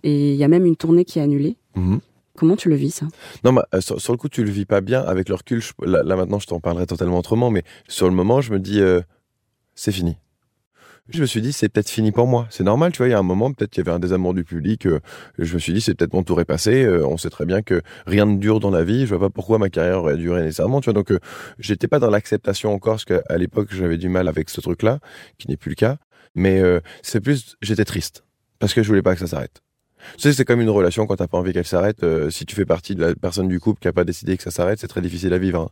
Et 0.03 0.31
il 0.33 0.37
y 0.37 0.45
a 0.45 0.49
même 0.49 0.65
une 0.65 0.77
tournée 0.77 1.05
qui 1.05 1.19
est 1.19 1.23
annulée. 1.23 1.57
Mhm. 1.75 2.01
Comment 2.37 2.57
tu 2.57 2.71
le 2.71 2.77
vis, 2.77 2.93
ça? 2.93 3.07
Non, 3.45 3.53
mais, 3.53 3.61
euh, 3.75 3.81
sur, 3.83 4.01
sur 4.01 4.15
le 4.15 4.17
coup, 4.19 4.31
tu 4.31 4.43
le 4.43 4.51
vis 4.51 4.65
pas 4.65 4.81
bien. 4.81 5.03
Avec 5.03 5.29
le 5.29 5.35
recul, 5.35 5.61
je- 5.61 5.73
là, 5.85 6.03
là, 6.03 6.17
maintenant, 6.17 6.39
je 6.39 6.47
t'en 6.47 6.61
parlerai 6.61 6.87
totalement 6.87 7.19
autrement. 7.19 7.51
Mais 7.51 7.65
sur 7.89 8.09
le 8.09 8.15
moment, 8.15 8.41
je 8.41 8.53
me 8.53 8.59
dis, 8.59 8.81
euh, 8.81 9.03
c'est 9.75 9.93
fini. 9.93 10.17
Je 11.13 11.21
me 11.21 11.27
suis 11.27 11.41
dit, 11.41 11.53
c'est 11.53 11.69
peut-être 11.69 11.91
fini 11.91 12.13
pour 12.13 12.27
moi. 12.27 12.47
C'est 12.51 12.63
normal, 12.63 12.93
tu 12.93 12.99
vois. 12.99 13.09
Il 13.09 13.11
y 13.11 13.15
a 13.15 13.19
un 13.19 13.23
moment, 13.23 13.53
peut-être 13.53 13.71
qu'il 13.71 13.85
y 13.85 13.89
avait 13.89 13.95
un 13.95 13.99
désamour 13.99 14.33
du 14.33 14.45
public. 14.45 14.87
euh, 14.87 15.01
je 15.39 15.55
me 15.55 15.59
suis 15.59 15.73
dit, 15.73 15.81
c'est 15.81 15.95
peut-être 15.95 16.13
mon 16.13 16.23
tour 16.23 16.41
est 16.41 16.45
passé. 16.45 16.85
euh, 16.85 17.07
on 17.07 17.17
sait 17.17 17.31
très 17.31 17.47
bien 17.47 17.63
que 17.63 17.83
rien 18.07 18.27
ne 18.27 18.37
dure 18.39 18.61
dans 18.61 18.71
la 18.71 18.85
vie. 18.85 19.07
Je 19.07 19.15
vois 19.15 19.29
pas 19.29 19.31
pourquoi 19.31 19.59
ma 19.59 19.71
carrière 19.71 19.99
aurait 19.99 20.17
duré 20.17 20.43
nécessairement, 20.43 20.81
tu 20.81 20.87
vois. 20.87 20.95
Donc, 20.95 21.11
euh, 21.11 21.19
j'étais 21.59 21.89
pas 21.89 21.99
dans 21.99 22.11
l'acceptation 22.11 22.73
encore, 22.73 22.95
parce 22.95 23.05
qu'à 23.05 23.37
l'époque, 23.37 23.69
j'avais 23.73 23.99
du 23.99 24.09
mal 24.09 24.29
avec 24.29 24.51
ce 24.51 24.61
truc-là, 24.61 25.01
qui 25.39 25.49
n'est 25.49 25.57
plus 25.57 25.71
le 25.71 25.75
cas. 25.75 25.97
Mais 26.35 26.61
euh, 26.61 26.81
c'est 27.03 27.21
plus, 27.21 27.57
j'étais 27.61 27.85
triste 27.85 28.25
parce 28.61 28.75
que 28.75 28.83
je 28.83 28.89
voulais 28.89 29.03
pas 29.03 29.15
que 29.15 29.21
ça 29.21 29.27
s'arrête. 29.27 29.63
Tu 30.17 30.23
sais, 30.23 30.33
c'est 30.33 30.45
comme 30.45 30.61
une 30.61 30.71
relation 30.71 31.07
quand 31.07 31.17
t'as 31.17 31.27
pas 31.27 31.39
envie 31.39 31.53
qu'elle 31.53 31.67
s'arrête. 31.67 32.03
euh, 32.03 32.31
si 32.31 32.47
tu 32.47 32.55
fais 32.57 32.65
partie 32.65 32.95
de 32.95 33.05
la 33.05 33.15
personne 33.15 33.49
du 33.49 33.61
couple 33.61 33.81
qui 33.81 33.89
a 33.89 33.93
pas 33.93 34.05
décidé 34.05 34.37
que 34.37 34.43
ça 34.43 34.51
s'arrête, 34.51 34.79
c'est 34.79 34.89
très 34.89 35.01
difficile 35.01 35.33
à 35.35 35.39
vivre. 35.39 35.61
hein. 35.61 35.69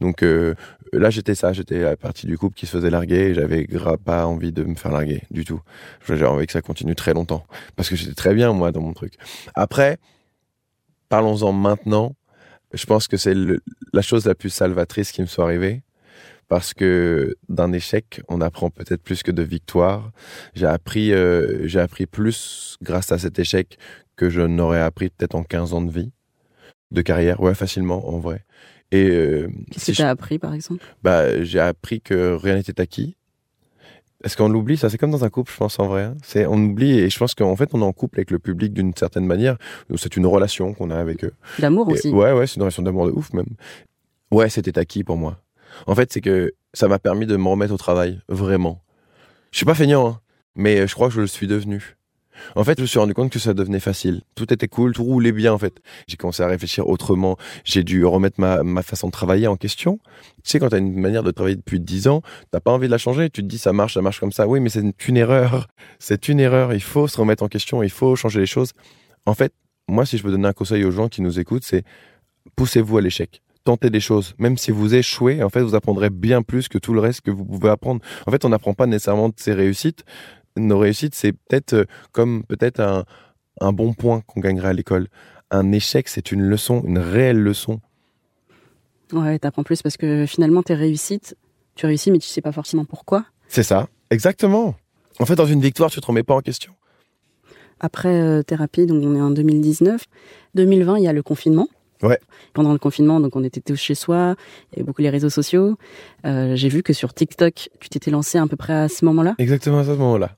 Donc 0.00 0.22
euh, 0.22 0.54
là, 0.92 1.10
j'étais 1.10 1.34
ça, 1.34 1.52
j'étais 1.52 1.80
la 1.82 1.96
partie 1.96 2.26
du 2.26 2.36
couple 2.38 2.56
qui 2.56 2.66
se 2.66 2.72
faisait 2.72 2.90
larguer. 2.90 3.28
et 3.30 3.34
J'avais 3.34 3.66
pas 4.04 4.26
envie 4.26 4.52
de 4.52 4.64
me 4.64 4.74
faire 4.74 4.92
larguer 4.92 5.22
du 5.30 5.44
tout. 5.44 5.60
J'avais 6.06 6.26
envie 6.26 6.46
que 6.46 6.52
ça 6.52 6.62
continue 6.62 6.94
très 6.94 7.14
longtemps 7.14 7.46
parce 7.76 7.88
que 7.88 7.96
j'étais 7.96 8.14
très 8.14 8.34
bien 8.34 8.52
moi 8.52 8.72
dans 8.72 8.80
mon 8.80 8.92
truc. 8.92 9.14
Après, 9.54 9.98
parlons-en 11.08 11.52
maintenant. 11.52 12.14
Je 12.72 12.84
pense 12.84 13.06
que 13.08 13.16
c'est 13.16 13.34
la 13.92 14.02
chose 14.02 14.26
la 14.26 14.34
plus 14.34 14.50
salvatrice 14.50 15.12
qui 15.12 15.22
me 15.22 15.26
soit 15.26 15.44
arrivée. 15.44 15.82
Parce 16.48 16.74
que 16.74 17.34
d'un 17.48 17.72
échec, 17.72 18.20
on 18.28 18.40
apprend 18.40 18.70
peut-être 18.70 19.02
plus 19.02 19.22
que 19.24 19.32
de 19.32 19.42
victoires. 19.42 20.12
J'ai 20.54 20.66
appris, 20.66 21.12
euh, 21.12 21.66
j'ai 21.66 21.80
appris 21.80 22.06
plus 22.06 22.76
grâce 22.82 23.10
à 23.10 23.18
cet 23.18 23.38
échec 23.38 23.78
que 24.16 24.30
je 24.30 24.40
n'aurais 24.42 24.80
appris 24.80 25.08
peut-être 25.10 25.34
en 25.34 25.42
15 25.42 25.74
ans 25.74 25.82
de 25.82 25.90
vie, 25.90 26.12
de 26.92 27.02
carrière, 27.02 27.40
ouais, 27.40 27.54
facilement, 27.54 28.08
en 28.08 28.18
vrai. 28.18 28.44
Et 28.92 29.08
euh, 29.10 29.48
Qu'est-ce 29.72 29.86
si 29.86 29.90
que 29.90 29.96
je- 29.96 30.02
tu 30.02 30.06
as 30.06 30.10
appris, 30.10 30.38
par 30.38 30.54
exemple? 30.54 30.84
Bah, 31.02 31.42
j'ai 31.42 31.58
appris 31.58 32.00
que 32.00 32.34
rien 32.34 32.54
n'était 32.54 32.80
acquis. 32.80 33.16
Est-ce 34.24 34.36
qu'on 34.36 34.48
l'oublie 34.48 34.76
Ça, 34.76 34.88
c'est 34.88 34.96
comme 34.98 35.10
dans 35.10 35.24
un 35.24 35.28
couple, 35.28 35.52
je 35.52 35.56
pense, 35.58 35.78
en 35.80 35.88
vrai. 35.88 36.04
hein. 36.04 36.16
C'est, 36.22 36.46
on 36.46 36.54
oublie, 36.56 36.98
et 36.98 37.10
je 37.10 37.18
pense 37.18 37.34
qu'en 37.34 37.54
fait, 37.56 37.70
on 37.74 37.80
est 37.80 37.84
en 37.84 37.92
couple 37.92 38.18
avec 38.20 38.30
le 38.30 38.38
public 38.38 38.72
d'une 38.72 38.94
certaine 38.94 39.26
manière. 39.26 39.58
C'est 39.96 40.16
une 40.16 40.26
relation 40.26 40.72
qu'on 40.74 40.90
a 40.90 40.96
avec 40.96 41.24
eux. 41.24 41.32
L'amour 41.58 41.88
aussi. 41.88 42.10
ouais, 42.10 42.32
ouais, 42.32 42.46
c'est 42.46 42.56
une 42.56 42.62
relation 42.62 42.82
d'amour 42.84 43.06
de 43.06 43.12
ouf, 43.12 43.32
même. 43.32 43.46
Ouais, 44.30 44.48
c'était 44.48 44.78
acquis 44.78 45.04
pour 45.04 45.16
moi. 45.16 45.38
En 45.86 45.94
fait, 45.94 46.12
c'est 46.12 46.20
que 46.20 46.52
ça 46.72 46.88
m'a 46.88 46.98
permis 46.98 47.26
de 47.26 47.36
me 47.36 47.48
remettre 47.48 47.72
au 47.72 47.78
travail, 47.78 48.20
vraiment. 48.28 48.82
Je 49.50 49.58
suis 49.58 49.66
pas 49.66 49.74
feignant, 49.74 50.08
hein, 50.08 50.20
mais 50.54 50.86
je 50.86 50.94
crois 50.94 51.08
que 51.08 51.14
je 51.14 51.20
le 51.20 51.26
suis 51.26 51.46
devenu. 51.46 51.96
En 52.54 52.64
fait, 52.64 52.76
je 52.78 52.82
me 52.82 52.86
suis 52.86 52.98
rendu 52.98 53.14
compte 53.14 53.32
que 53.32 53.38
ça 53.38 53.54
devenait 53.54 53.80
facile. 53.80 54.22
Tout 54.34 54.52
était 54.52 54.68
cool, 54.68 54.92
tout 54.92 55.04
roulait 55.04 55.32
bien, 55.32 55.52
en 55.52 55.58
fait. 55.58 55.80
J'ai 56.06 56.16
commencé 56.16 56.42
à 56.42 56.46
réfléchir 56.46 56.88
autrement. 56.88 57.36
J'ai 57.64 57.82
dû 57.82 58.04
remettre 58.04 58.40
ma, 58.40 58.62
ma 58.62 58.82
façon 58.82 59.08
de 59.08 59.12
travailler 59.12 59.46
en 59.46 59.56
question. 59.56 59.98
Tu 60.44 60.50
sais, 60.50 60.58
quand 60.58 60.68
t'as 60.68 60.78
une 60.78 60.98
manière 60.98 61.22
de 61.22 61.30
travailler 61.30 61.56
depuis 61.56 61.80
10 61.80 62.08
ans, 62.08 62.22
t'as 62.50 62.60
pas 62.60 62.72
envie 62.72 62.86
de 62.86 62.92
la 62.92 62.98
changer. 62.98 63.30
Tu 63.30 63.42
te 63.42 63.46
dis, 63.46 63.58
ça 63.58 63.72
marche, 63.72 63.94
ça 63.94 64.02
marche 64.02 64.20
comme 64.20 64.32
ça. 64.32 64.46
Oui, 64.46 64.60
mais 64.60 64.68
c'est 64.68 64.82
une 65.08 65.16
erreur. 65.16 65.68
C'est 65.98 66.28
une 66.28 66.40
erreur. 66.40 66.74
Il 66.74 66.82
faut 66.82 67.08
se 67.08 67.18
remettre 67.18 67.42
en 67.42 67.48
question. 67.48 67.82
Il 67.82 67.90
faut 67.90 68.16
changer 68.16 68.40
les 68.40 68.46
choses. 68.46 68.72
En 69.24 69.34
fait, 69.34 69.52
moi, 69.88 70.04
si 70.04 70.18
je 70.18 70.22
veux 70.22 70.30
donner 70.30 70.48
un 70.48 70.52
conseil 70.52 70.84
aux 70.84 70.90
gens 70.90 71.08
qui 71.08 71.22
nous 71.22 71.38
écoutent, 71.38 71.64
c'est 71.64 71.84
poussez-vous 72.56 72.98
à 72.98 73.00
l'échec. 73.00 73.42
Tentez 73.66 73.90
des 73.90 73.98
choses. 73.98 74.36
Même 74.38 74.56
si 74.56 74.70
vous 74.70 74.94
échouez, 74.94 75.42
en 75.42 75.48
fait, 75.50 75.60
vous 75.60 75.74
apprendrez 75.74 76.08
bien 76.08 76.42
plus 76.42 76.68
que 76.68 76.78
tout 76.78 76.94
le 76.94 77.00
reste 77.00 77.22
que 77.22 77.32
vous 77.32 77.44
pouvez 77.44 77.68
apprendre. 77.68 78.00
En 78.24 78.30
fait, 78.30 78.44
on 78.44 78.48
n'apprend 78.48 78.74
pas 78.74 78.86
nécessairement 78.86 79.28
de 79.28 79.34
ses 79.36 79.54
réussites. 79.54 80.04
Nos 80.56 80.78
réussites, 80.78 81.16
c'est 81.16 81.32
peut-être 81.32 81.72
euh, 81.72 81.84
comme 82.12 82.44
peut-être 82.44 82.78
un, 82.78 83.04
un 83.60 83.72
bon 83.72 83.92
point 83.92 84.20
qu'on 84.20 84.38
gagnerait 84.38 84.68
à 84.68 84.72
l'école. 84.72 85.08
Un 85.50 85.72
échec, 85.72 86.06
c'est 86.06 86.30
une 86.30 86.42
leçon, 86.42 86.84
une 86.86 86.98
réelle 86.98 87.40
leçon. 87.40 87.80
Ouais, 89.12 89.36
t'apprends 89.40 89.64
plus 89.64 89.82
parce 89.82 89.96
que 89.96 90.26
finalement, 90.26 90.62
tes 90.62 90.74
réussites, 90.74 91.36
tu 91.74 91.86
réussis, 91.86 92.12
mais 92.12 92.18
tu 92.18 92.28
sais 92.28 92.42
pas 92.42 92.52
forcément 92.52 92.84
pourquoi. 92.84 93.24
C'est 93.48 93.64
ça. 93.64 93.88
Exactement. 94.10 94.76
En 95.18 95.26
fait, 95.26 95.34
dans 95.34 95.46
une 95.46 95.60
victoire, 95.60 95.90
tu 95.90 96.00
te 96.00 96.06
remets 96.06 96.22
pas 96.22 96.36
en 96.36 96.40
question. 96.40 96.72
Après 97.80 98.20
euh, 98.20 98.44
thérapie, 98.44 98.86
donc 98.86 99.02
on 99.04 99.16
est 99.16 99.20
en 99.20 99.30
2019. 99.30 100.04
2020, 100.54 100.98
il 100.98 101.02
y 101.02 101.08
a 101.08 101.12
le 101.12 101.24
confinement. 101.24 101.68
Ouais. 102.02 102.18
Pendant 102.52 102.72
le 102.72 102.78
confinement, 102.78 103.20
donc 103.20 103.36
on 103.36 103.44
était 103.44 103.60
tous 103.60 103.76
chez 103.76 103.94
soi, 103.94 104.34
il 104.72 104.76
y 104.76 104.80
avait 104.80 104.86
beaucoup 104.86 105.02
les 105.02 105.10
réseaux 105.10 105.30
sociaux. 105.30 105.76
Euh, 106.24 106.54
J'ai 106.56 106.68
vu 106.68 106.82
que 106.82 106.92
sur 106.92 107.14
TikTok, 107.14 107.68
tu 107.80 107.88
t'étais 107.88 108.10
lancé 108.10 108.38
à 108.38 108.46
peu 108.46 108.56
près 108.56 108.74
à 108.74 108.88
ce 108.88 109.04
moment-là 109.06 109.34
Exactement 109.38 109.78
à 109.78 109.84
ce 109.84 109.90
moment-là. 109.90 110.36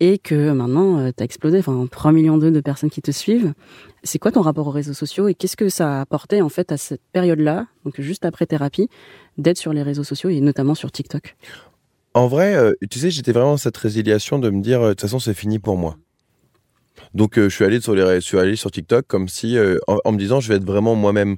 et 0.00 0.18
que 0.18 0.50
maintenant 0.52 0.98
euh, 0.98 1.10
tu 1.16 1.22
as 1.22 1.24
explosé, 1.24 1.58
enfin 1.58 1.86
3 1.90 2.12
millions 2.12 2.36
de 2.38 2.60
personnes 2.60 2.90
qui 2.90 3.00
te 3.02 3.10
suivent. 3.12 3.54
C'est 4.04 4.18
quoi 4.18 4.30
ton 4.32 4.42
rapport 4.42 4.66
aux 4.66 4.70
réseaux 4.72 4.92
sociaux 4.94 5.28
et 5.28 5.34
qu'est-ce 5.34 5.56
que 5.56 5.68
ça 5.68 5.98
a 5.98 6.00
apporté 6.02 6.42
en 6.42 6.48
fait 6.48 6.70
à 6.72 6.76
cette 6.76 7.00
période-là, 7.12 7.66
donc 7.84 8.00
juste 8.00 8.24
après 8.24 8.46
thérapie, 8.46 8.88
d'être 9.38 9.58
sur 9.58 9.72
les 9.72 9.82
réseaux 9.82 10.04
sociaux 10.04 10.30
et 10.30 10.40
notamment 10.40 10.74
sur 10.74 10.90
TikTok? 10.92 11.36
En 12.14 12.28
vrai, 12.28 12.54
euh, 12.56 12.72
tu 12.90 12.98
sais, 12.98 13.10
j'étais 13.10 13.32
vraiment 13.32 13.52
dans 13.52 13.56
cette 13.58 13.76
résiliation 13.76 14.38
de 14.38 14.48
me 14.50 14.62
dire, 14.62 14.80
euh, 14.80 14.88
de 14.88 14.92
toute 14.94 15.02
façon, 15.02 15.18
c'est 15.18 15.34
fini 15.34 15.58
pour 15.58 15.76
moi. 15.76 15.96
Donc, 17.14 17.38
euh, 17.38 17.48
je 17.48 17.54
suis 17.54 17.64
allé 17.64 17.80
sur 17.80 17.94
les, 17.94 18.56
sur 18.56 18.70
TikTok 18.70 19.06
comme 19.06 19.28
si, 19.28 19.56
euh, 19.56 19.78
en, 19.86 20.12
me 20.12 20.18
disant, 20.18 20.40
je 20.40 20.48
vais 20.48 20.56
être 20.56 20.64
vraiment 20.64 20.94
moi-même. 20.94 21.36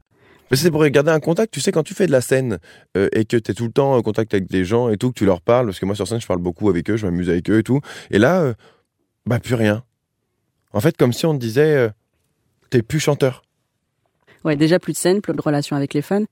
Mais 0.51 0.57
c'est 0.57 0.71
pour 0.71 0.87
garder 0.89 1.11
un 1.11 1.21
contact. 1.21 1.53
Tu 1.53 1.61
sais, 1.61 1.73
quand 1.73 1.83
tu 1.83 1.95
fais 1.95 2.07
de 2.07 2.13
la 2.13 2.21
scène 2.21 2.59
euh, 2.97 3.09
et 3.13 3.25
que 3.25 3.37
tu 3.37 3.51
es 3.51 3.55
tout 3.55 3.67
le 3.67 3.73
temps 3.73 3.95
en 3.95 4.03
contact 4.03 4.33
avec 4.33 4.49
des 4.49 4.65
gens 4.65 4.89
et 4.89 4.97
tout, 4.97 5.11
que 5.11 5.19
tu 5.19 5.27
leur 5.27 5.43
parles, 5.43 5.67
parce 5.67 5.79
que 5.79 5.85
moi 5.85 5.95
sur 5.95 6.09
scène, 6.09 6.21
je 6.21 6.27
parle 6.27 6.41
beaucoup 6.41 6.71
avec 6.71 6.89
eux, 6.91 6.97
je 6.97 7.07
m'amuse 7.07 7.29
avec 7.29 7.51
eux 7.51 7.59
et 7.59 7.63
tout. 7.63 7.81
Et 8.11 8.19
là, 8.19 8.55
bah 9.27 9.41
plus 9.41 9.55
rien. 9.55 9.85
En 10.73 10.81
fait, 10.81 10.97
comme 10.97 11.13
si 11.13 11.27
on 11.27 11.35
te 11.35 11.39
disait, 11.39 11.91
t'es 12.71 12.81
plus 12.81 12.99
chanteur. 12.99 13.43
Ouais, 14.45 14.57
déjà 14.57 14.79
plus 14.79 14.93
de 14.93 14.99
scène, 14.99 15.21
plus 15.21 15.35
de 15.35 15.41
relations 15.43 15.77
avec 15.77 15.93
les 15.93 16.01
fans. 16.01 16.25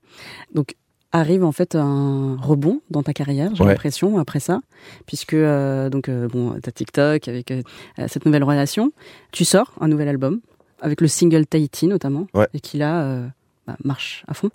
Donc 0.54 0.75
arrive 1.18 1.44
en 1.44 1.52
fait 1.52 1.75
un 1.75 2.37
rebond 2.40 2.80
dans 2.90 3.02
ta 3.02 3.12
carrière, 3.12 3.54
j'ai 3.54 3.62
Ouais. 3.64 3.70
l'impression 3.70 4.18
après 4.18 4.40
ça, 4.40 4.61
puisque 5.06 5.35
euh, 5.35 5.88
donc 5.90 6.08
euh, 6.08 6.28
bon, 6.28 6.58
t'as 6.62 6.70
TikTok 6.70 7.28
avec 7.28 7.50
euh, 7.50 7.62
cette 8.08 8.25
nouvelle 8.26 8.44
relation, 8.44 8.92
tu 9.32 9.44
sors 9.44 9.73
un 9.80 9.88
nouvel 9.88 10.08
album 10.08 10.40
avec 10.80 11.00
le 11.00 11.08
single 11.08 11.46
Tahiti 11.46 11.87
notamment, 11.87 12.26
Ouais. 12.35 12.49
et 12.54 12.61
qui 12.61 12.78
là 12.78 13.23
bah, 13.66 13.76
marche 13.85 14.25
à 14.28 14.35
fond. 14.35 14.50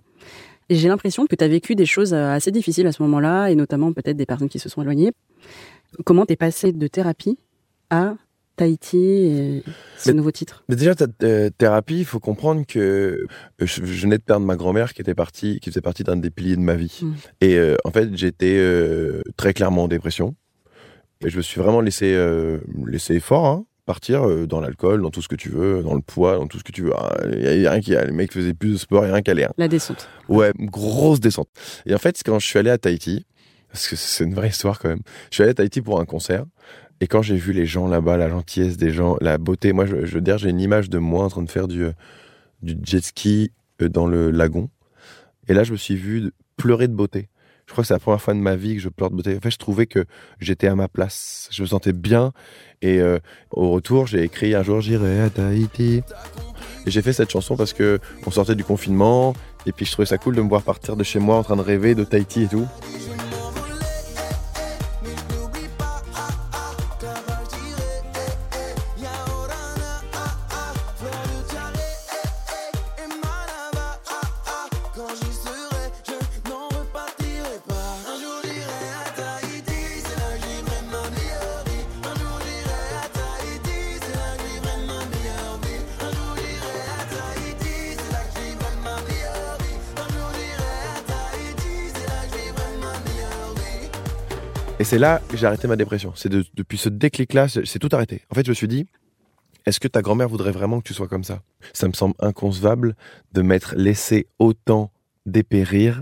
Et 0.69 0.75
j'ai 0.75 0.87
l'impression 0.87 1.25
que 1.25 1.35
tu 1.35 1.43
as 1.43 1.47
vécu 1.49 1.75
des 1.75 1.85
choses 1.85 2.13
assez 2.13 2.51
difficiles 2.51 2.87
à 2.87 2.91
ce 2.91 3.01
moment-là, 3.03 3.47
et 3.49 3.55
notamment 3.55 3.91
peut-être 3.91 4.15
des 4.17 4.25
personnes 4.25 4.47
qui 4.49 4.59
se 4.59 4.69
sont 4.69 4.81
éloignées. 4.81 5.11
Comment 6.05 6.25
t'es 6.25 6.37
passé 6.37 6.71
de 6.71 6.87
thérapie 6.87 7.37
à 7.89 8.13
Tahiti 8.55 8.97
et 8.97 9.63
ce 9.97 10.09
Mais- 10.09 10.15
nouveau 10.15 10.31
titre 10.31 10.63
Mais 10.69 10.75
déjà, 10.75 10.93
ta 10.95 11.05
euh, 11.23 11.49
thérapie, 11.57 11.99
il 11.99 12.05
faut 12.05 12.19
comprendre 12.19 12.63
que 12.67 12.79
euh, 13.59 13.65
je, 13.65 13.81
venais 13.81 14.17
de 14.17 14.23
perdre 14.23 14.45
ma 14.45 14.55
grand-mère 14.55 14.93
qui 14.93 15.01
était 15.01 15.15
partie, 15.15 15.59
qui 15.59 15.69
faisait 15.69 15.81
partie 15.81 16.03
d'un 16.03 16.17
des 16.17 16.29
piliers 16.29 16.55
de 16.55 16.61
ma 16.61 16.75
vie. 16.75 16.99
Mm. 17.01 17.11
Et 17.41 17.55
euh, 17.55 17.75
en 17.85 17.91
fait, 17.91 18.09
j'étais 18.15 18.55
euh, 18.57 19.21
très 19.37 19.53
clairement 19.53 19.83
en 19.83 19.87
dépression. 19.87 20.35
Et 21.25 21.29
je 21.29 21.37
me 21.37 21.41
suis 21.43 21.61
vraiment 21.61 21.81
laissé, 21.81 22.17
laissé 22.87 23.19
fort, 23.19 23.45
hein, 23.45 23.65
partir 23.85 24.47
dans 24.47 24.59
l'alcool, 24.59 25.03
dans 25.03 25.11
tout 25.11 25.21
ce 25.21 25.27
que 25.27 25.35
tu 25.35 25.49
veux, 25.49 25.83
dans 25.83 25.93
le 25.93 26.01
poids, 26.01 26.37
dans 26.37 26.47
tout 26.47 26.57
ce 26.57 26.63
que 26.63 26.71
tu 26.71 26.81
veux. 26.81 26.93
Ah, 26.95 27.15
Il 27.31 27.43
y 27.43 27.47
a- 27.47 27.55
il 27.55 27.61
y 27.61 27.67
a 27.67 27.71
rien 27.71 27.81
qui, 27.81 27.91
les 27.91 28.11
mecs 28.11 28.33
faisaient 28.33 28.55
plus 28.55 28.71
de 28.71 28.77
sport, 28.77 29.03
il 29.05 29.09
y 29.09 29.11
a 29.11 29.13
rien 29.13 29.21
qui 29.21 29.29
allait. 29.29 29.43
hein. 29.45 29.53
La 29.57 29.67
descente. 29.67 30.09
Ouais, 30.29 30.51
grosse 30.57 31.19
descente. 31.19 31.47
Et 31.85 31.93
en 31.93 31.99
fait, 31.99 32.19
quand 32.25 32.39
je 32.39 32.47
suis 32.47 32.57
allé 32.57 32.71
à 32.71 32.79
Tahiti, 32.79 33.25
parce 33.71 33.87
que 33.87 33.95
c'est 33.95 34.23
une 34.23 34.33
vraie 34.33 34.49
histoire 34.49 34.79
quand 34.79 34.89
même, 34.89 35.01
je 35.29 35.35
suis 35.35 35.43
allé 35.43 35.51
à 35.51 35.53
Tahiti 35.53 35.81
pour 35.81 35.99
un 35.99 36.05
concert. 36.05 36.45
Et 37.01 37.07
quand 37.07 37.23
j'ai 37.23 37.35
vu 37.35 37.51
les 37.51 37.65
gens 37.65 37.87
là-bas, 37.87 38.15
la 38.15 38.29
gentillesse 38.29 38.77
des 38.77 38.91
gens, 38.91 39.17
la 39.21 39.39
beauté, 39.39 39.73
moi, 39.73 39.87
je, 39.87 40.05
je 40.05 40.19
dire, 40.19 40.37
j'ai 40.37 40.49
une 40.51 40.61
image 40.61 40.87
de 40.89 40.99
moi 40.99 41.25
en 41.25 41.29
train 41.29 41.41
de 41.41 41.49
faire 41.49 41.67
du, 41.67 41.83
euh, 41.83 41.93
jet 42.83 43.03
ski 43.03 43.51
euh, 43.81 43.89
dans 43.89 44.05
le 44.05 44.29
lagon. 44.29 44.69
Et 45.47 45.55
là, 45.55 45.63
je 45.63 45.71
me 45.71 45.77
suis 45.77 45.95
vu 45.95 46.31
pleurer 46.57 46.87
de 46.87 46.93
beauté. 46.93 47.27
Je 47.65 47.73
crois 47.73 47.83
que 47.83 47.87
c'est 47.87 47.95
la 47.95 47.99
première 47.99 48.21
fois 48.21 48.35
de 48.35 48.39
ma 48.39 48.55
vie 48.55 48.75
que 48.75 48.81
je 48.81 48.89
pleure 48.89 49.09
de 49.09 49.15
beauté. 49.15 49.35
En 49.35 49.39
fait, 49.39 49.49
je 49.49 49.57
trouvais 49.57 49.87
que 49.87 50.05
j'étais 50.39 50.67
à 50.67 50.75
ma 50.75 50.87
place. 50.87 51.49
Je 51.51 51.63
me 51.63 51.67
sentais 51.67 51.93
bien. 51.93 52.33
Et 52.83 52.99
euh, 52.99 53.17
au 53.49 53.71
retour, 53.71 54.05
j'ai 54.05 54.21
écrit 54.23 54.53
un 54.53 54.61
jour, 54.61 54.81
j'irai 54.81 55.21
à 55.21 55.29
Tahiti. 55.31 56.03
Et 56.85 56.91
j'ai 56.91 57.01
fait 57.01 57.13
cette 57.13 57.31
chanson 57.31 57.55
parce 57.55 57.73
que 57.73 57.99
on 58.27 58.31
sortait 58.31 58.55
du 58.55 58.63
confinement. 58.63 59.33
Et 59.65 59.71
puis 59.71 59.85
je 59.85 59.91
trouvais 59.91 60.05
ça 60.05 60.19
cool 60.19 60.35
de 60.35 60.41
me 60.41 60.49
voir 60.49 60.61
partir 60.61 60.95
de 60.95 61.03
chez 61.03 61.19
moi 61.19 61.37
en 61.37 61.43
train 61.43 61.55
de 61.55 61.61
rêver 61.61 61.95
de 61.95 62.03
Tahiti 62.03 62.43
et 62.43 62.47
tout. 62.47 62.67
Et 94.81 94.83
c'est 94.83 94.97
là 94.97 95.21
que 95.29 95.37
j'ai 95.37 95.45
arrêté 95.45 95.67
ma 95.67 95.75
dépression. 95.75 96.11
C'est 96.15 96.27
de- 96.27 96.43
depuis 96.55 96.79
ce 96.79 96.89
déclic-là, 96.89 97.47
c'est 97.47 97.77
tout 97.77 97.89
arrêté. 97.91 98.23
En 98.31 98.33
fait, 98.33 98.43
je 98.43 98.49
me 98.49 98.55
suis 98.55 98.67
dit, 98.67 98.87
est-ce 99.67 99.79
que 99.79 99.87
ta 99.87 100.01
grand-mère 100.01 100.27
voudrait 100.27 100.49
vraiment 100.51 100.79
que 100.81 100.87
tu 100.87 100.95
sois 100.95 101.07
comme 101.07 101.23
ça? 101.23 101.43
Ça 101.71 101.87
me 101.87 101.93
semble 101.93 102.15
inconcevable 102.17 102.95
de 103.31 103.43
m'être 103.43 103.75
laissé 103.77 104.25
autant 104.39 104.91
dépérir. 105.27 106.01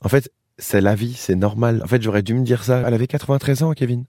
En 0.00 0.08
fait, 0.08 0.30
c'est 0.58 0.80
la 0.80 0.94
vie, 0.94 1.14
c'est 1.14 1.34
normal. 1.34 1.80
En 1.82 1.88
fait, 1.88 2.00
j'aurais 2.00 2.22
dû 2.22 2.34
me 2.34 2.44
dire 2.44 2.62
ça. 2.62 2.84
Elle 2.86 2.94
avait 2.94 3.08
93 3.08 3.64
ans, 3.64 3.72
Kevin. 3.72 4.04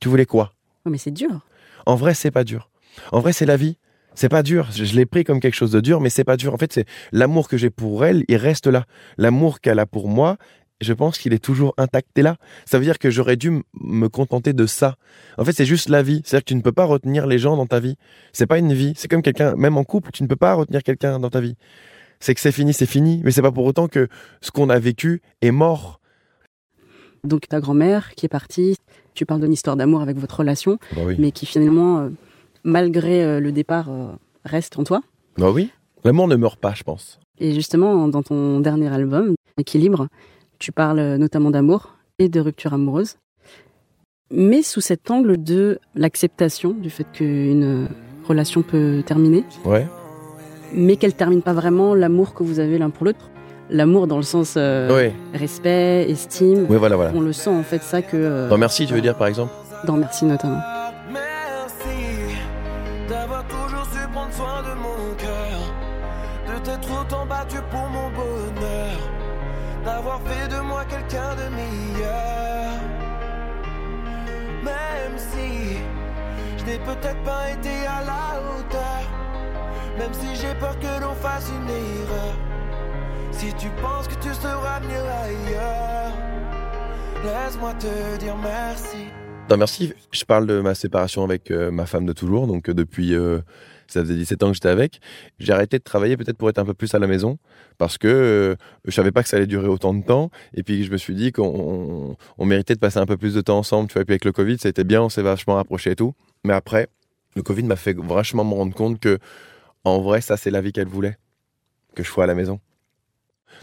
Tu 0.00 0.08
voulais 0.08 0.24
quoi? 0.24 0.54
Mais 0.86 0.96
c'est 0.96 1.10
dur. 1.10 1.46
En 1.84 1.96
vrai, 1.96 2.14
c'est 2.14 2.30
pas 2.30 2.44
dur. 2.44 2.70
En 3.12 3.20
vrai, 3.20 3.34
c'est 3.34 3.44
la 3.44 3.58
vie. 3.58 3.76
C'est 4.14 4.30
pas 4.30 4.42
dur. 4.42 4.68
Je 4.72 4.96
l'ai 4.96 5.04
pris 5.04 5.24
comme 5.24 5.38
quelque 5.38 5.54
chose 5.54 5.70
de 5.70 5.80
dur, 5.80 6.00
mais 6.00 6.08
c'est 6.08 6.24
pas 6.24 6.38
dur. 6.38 6.54
En 6.54 6.56
fait, 6.56 6.72
c'est 6.72 6.86
l'amour 7.12 7.46
que 7.46 7.58
j'ai 7.58 7.68
pour 7.70 8.06
elle, 8.06 8.24
il 8.28 8.36
reste 8.36 8.66
là. 8.66 8.86
L'amour 9.18 9.60
qu'elle 9.60 9.78
a 9.78 9.86
pour 9.86 10.08
moi, 10.08 10.38
je 10.80 10.92
pense 10.92 11.18
qu'il 11.18 11.32
est 11.32 11.42
toujours 11.44 11.74
intact. 11.76 12.08
Et 12.18 12.22
là, 12.22 12.36
ça 12.64 12.78
veut 12.78 12.84
dire 12.84 12.98
que 12.98 13.10
j'aurais 13.10 13.36
dû 13.36 13.62
me 13.80 14.08
contenter 14.08 14.52
de 14.52 14.66
ça. 14.66 14.96
En 15.38 15.44
fait, 15.44 15.52
c'est 15.52 15.64
juste 15.66 15.88
la 15.88 16.02
vie. 16.02 16.22
C'est-à-dire 16.24 16.44
que 16.44 16.48
tu 16.48 16.54
ne 16.54 16.62
peux 16.62 16.72
pas 16.72 16.84
retenir 16.84 17.26
les 17.26 17.38
gens 17.38 17.56
dans 17.56 17.66
ta 17.66 17.80
vie. 17.80 17.96
C'est 18.32 18.46
pas 18.46 18.58
une 18.58 18.72
vie. 18.72 18.92
C'est 18.96 19.08
comme 19.08 19.22
quelqu'un, 19.22 19.54
même 19.56 19.76
en 19.76 19.84
couple, 19.84 20.10
tu 20.12 20.22
ne 20.22 20.28
peux 20.28 20.36
pas 20.36 20.54
retenir 20.54 20.82
quelqu'un 20.82 21.18
dans 21.18 21.30
ta 21.30 21.40
vie. 21.40 21.56
C'est 22.20 22.34
que 22.34 22.40
c'est 22.40 22.52
fini, 22.52 22.72
c'est 22.72 22.86
fini. 22.86 23.20
Mais 23.24 23.30
c'est 23.30 23.42
pas 23.42 23.52
pour 23.52 23.64
autant 23.64 23.88
que 23.88 24.08
ce 24.40 24.50
qu'on 24.50 24.68
a 24.70 24.78
vécu 24.78 25.22
est 25.42 25.50
mort. 25.50 26.00
Donc 27.24 27.48
ta 27.48 27.60
grand-mère 27.60 28.14
qui 28.14 28.26
est 28.26 28.30
partie, 28.30 28.76
tu 29.14 29.26
parles 29.26 29.40
d'une 29.42 29.52
histoire 29.52 29.76
d'amour 29.76 30.00
avec 30.00 30.16
votre 30.16 30.38
relation, 30.38 30.78
Bah 30.96 31.02
oui. 31.04 31.16
mais 31.18 31.32
qui 31.32 31.44
finalement, 31.44 31.98
euh, 31.98 32.08
malgré 32.64 33.22
euh, 33.22 33.40
le 33.40 33.52
départ, 33.52 33.90
euh, 33.90 34.06
reste 34.44 34.78
en 34.78 34.84
toi. 34.84 35.02
Bah 35.36 35.50
oui. 35.50 35.70
L'amour 36.04 36.28
ne 36.28 36.36
meurt 36.36 36.58
pas, 36.58 36.72
je 36.74 36.82
pense. 36.82 37.20
Et 37.38 37.52
justement, 37.52 38.08
dans 38.08 38.22
ton 38.22 38.60
dernier 38.60 38.88
album, 38.88 39.34
Équilibre, 39.58 40.08
tu 40.60 40.70
parles 40.70 41.00
euh, 41.00 41.18
notamment 41.18 41.50
d'amour 41.50 41.96
et 42.20 42.28
de 42.28 42.38
rupture 42.38 42.72
amoureuse, 42.74 43.16
mais 44.30 44.62
sous 44.62 44.80
cet 44.80 45.10
angle 45.10 45.42
de 45.42 45.80
l'acceptation 45.96 46.70
du 46.70 46.90
fait 46.90 47.06
qu'une 47.12 47.88
relation 48.24 48.62
peut 48.62 49.02
terminer, 49.04 49.44
Ouais. 49.64 49.86
mais 50.72 50.94
qu'elle 50.96 51.14
termine 51.14 51.42
pas 51.42 51.52
vraiment 51.54 51.94
l'amour 51.94 52.34
que 52.34 52.44
vous 52.44 52.60
avez 52.60 52.78
l'un 52.78 52.90
pour 52.90 53.06
l'autre. 53.06 53.30
L'amour 53.70 54.06
dans 54.06 54.16
le 54.16 54.22
sens 54.24 54.54
euh, 54.56 55.10
respect, 55.32 56.08
estime. 56.10 56.66
Ouais, 56.68 56.76
voilà, 56.76 56.96
voilà. 56.96 57.12
On 57.14 57.20
le 57.20 57.32
sent 57.32 57.50
en 57.50 57.62
fait 57.62 57.82
ça 57.82 58.02
que 58.02 58.16
euh, 58.16 58.48
Non, 58.48 58.58
merci, 58.58 58.84
tu 58.86 58.94
veux 58.94 59.00
dire, 59.00 59.16
par 59.16 59.28
exemple? 59.28 59.52
Dans 59.86 59.96
Merci 59.96 60.24
notamment. 60.24 60.60
Merci 61.12 62.36
d'avoir 63.08 63.44
toujours 63.46 63.84
su 63.92 64.08
prendre 64.12 64.32
soin 64.32 64.62
de 64.62 64.74
mon 64.76 65.14
cœur, 65.16 65.60
de 66.48 66.64
t'être 66.64 66.88
autant 67.00 67.24
battu 67.26 67.56
pour 67.70 67.88
d'avoir 69.90 70.20
fait 70.22 70.48
de 70.48 70.60
moi 70.60 70.84
quelqu'un 70.84 71.34
de 71.40 71.46
meilleur. 71.60 72.72
Même 74.64 75.16
si 75.16 75.78
je 76.58 76.64
n'ai 76.64 76.78
peut-être 76.78 77.22
pas 77.24 77.50
été 77.50 77.74
à 77.86 78.00
la 78.10 78.24
hauteur, 78.46 79.02
même 79.98 80.12
si 80.12 80.36
j'ai 80.40 80.54
peur 80.54 80.78
que 80.78 80.92
l'on 81.02 81.14
fasse 81.14 81.50
une 81.56 81.68
erreur. 81.68 82.34
Si 83.32 83.52
tu 83.54 83.68
penses 83.82 84.06
que 84.06 84.14
tu 84.22 84.32
seras 84.34 84.80
mieux 84.80 85.08
ailleurs, 85.24 86.12
laisse-moi 87.24 87.72
te 87.74 88.18
dire 88.18 88.36
merci. 88.42 89.06
Non, 89.48 89.56
merci. 89.56 89.92
Je 90.12 90.24
parle 90.24 90.46
de 90.46 90.60
ma 90.60 90.74
séparation 90.74 91.24
avec 91.24 91.50
euh, 91.50 91.70
ma 91.70 91.86
femme 91.86 92.06
de 92.06 92.12
toujours. 92.12 92.46
Donc, 92.46 92.68
euh, 92.68 92.74
depuis, 92.74 93.14
euh, 93.14 93.40
ça 93.92 94.02
faisait 94.02 94.14
17 94.14 94.42
ans 94.42 94.48
que 94.48 94.54
j'étais 94.54 94.68
avec. 94.68 95.00
J'ai 95.38 95.52
arrêté 95.52 95.78
de 95.78 95.82
travailler 95.82 96.16
peut-être 96.16 96.36
pour 96.36 96.48
être 96.48 96.58
un 96.58 96.64
peu 96.64 96.74
plus 96.74 96.94
à 96.94 96.98
la 96.98 97.06
maison 97.06 97.38
parce 97.78 97.98
que 97.98 98.08
euh, 98.08 98.56
je 98.84 98.90
savais 98.90 99.12
pas 99.12 99.22
que 99.22 99.28
ça 99.28 99.36
allait 99.36 99.46
durer 99.46 99.68
autant 99.68 99.94
de 99.94 100.04
temps. 100.04 100.30
Et 100.54 100.62
puis, 100.62 100.84
je 100.84 100.92
me 100.92 100.96
suis 100.96 101.14
dit 101.14 101.32
qu'on 101.32 102.16
on, 102.38 102.44
méritait 102.44 102.74
de 102.74 102.78
passer 102.78 102.98
un 102.98 103.06
peu 103.06 103.16
plus 103.16 103.34
de 103.34 103.40
temps 103.40 103.58
ensemble. 103.58 103.88
Tu 103.88 103.94
vois, 103.94 104.02
et 104.02 104.04
puis 104.04 104.12
avec 104.12 104.24
le 104.24 104.32
Covid, 104.32 104.56
été 104.64 104.84
bien, 104.84 105.02
on 105.02 105.08
s'est 105.08 105.22
vachement 105.22 105.54
rapprochés 105.54 105.92
et 105.92 105.96
tout. 105.96 106.14
Mais 106.44 106.52
après, 106.52 106.88
le 107.36 107.42
Covid 107.42 107.62
m'a 107.64 107.76
fait 107.76 107.96
vachement 107.96 108.44
me 108.44 108.54
rendre 108.54 108.74
compte 108.74 109.00
que, 109.00 109.18
en 109.84 110.00
vrai, 110.00 110.20
ça, 110.20 110.36
c'est 110.36 110.50
la 110.50 110.60
vie 110.60 110.72
qu'elle 110.72 110.88
voulait. 110.88 111.16
Que 111.94 112.02
je 112.02 112.08
sois 112.08 112.24
à 112.24 112.26
la 112.26 112.34
maison. 112.34 112.60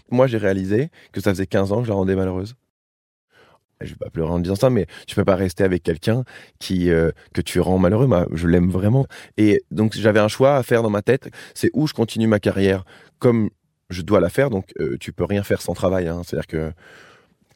Moi, 0.09 0.27
j'ai 0.27 0.37
réalisé 0.37 0.89
que 1.11 1.21
ça 1.21 1.31
faisait 1.31 1.47
15 1.47 1.71
ans 1.71 1.77
que 1.79 1.83
je 1.83 1.89
la 1.89 1.95
rendais 1.95 2.15
malheureuse. 2.15 2.55
Je 3.81 3.89
vais 3.89 3.95
pas 3.95 4.09
pleurer 4.09 4.31
en 4.31 4.39
disant 4.39 4.55
ça, 4.55 4.69
mais 4.69 4.87
tu 5.07 5.15
peux 5.15 5.25
pas 5.25 5.35
rester 5.35 5.63
avec 5.63 5.83
quelqu'un 5.83 6.23
qui 6.59 6.89
euh, 6.89 7.11
que 7.33 7.41
tu 7.41 7.59
rends 7.59 7.77
malheureux. 7.77 8.09
Je 8.33 8.47
l'aime 8.47 8.69
vraiment. 8.69 9.05
Et 9.37 9.63
donc 9.71 9.95
j'avais 9.95 10.19
un 10.19 10.27
choix 10.27 10.55
à 10.55 10.63
faire 10.63 10.83
dans 10.83 10.89
ma 10.89 11.01
tête. 11.01 11.29
C'est 11.53 11.69
où 11.73 11.87
je 11.87 11.93
continue 11.93 12.27
ma 12.27 12.39
carrière 12.39 12.83
comme 13.19 13.49
je 13.89 14.01
dois 14.01 14.19
la 14.19 14.29
faire. 14.29 14.49
Donc 14.49 14.71
euh, 14.79 14.97
tu 14.99 15.13
peux 15.13 15.25
rien 15.25 15.43
faire 15.43 15.61
sans 15.61 15.73
travail. 15.73 16.07
Hein. 16.07 16.21
C'est-à-dire 16.23 16.47
que 16.47 16.71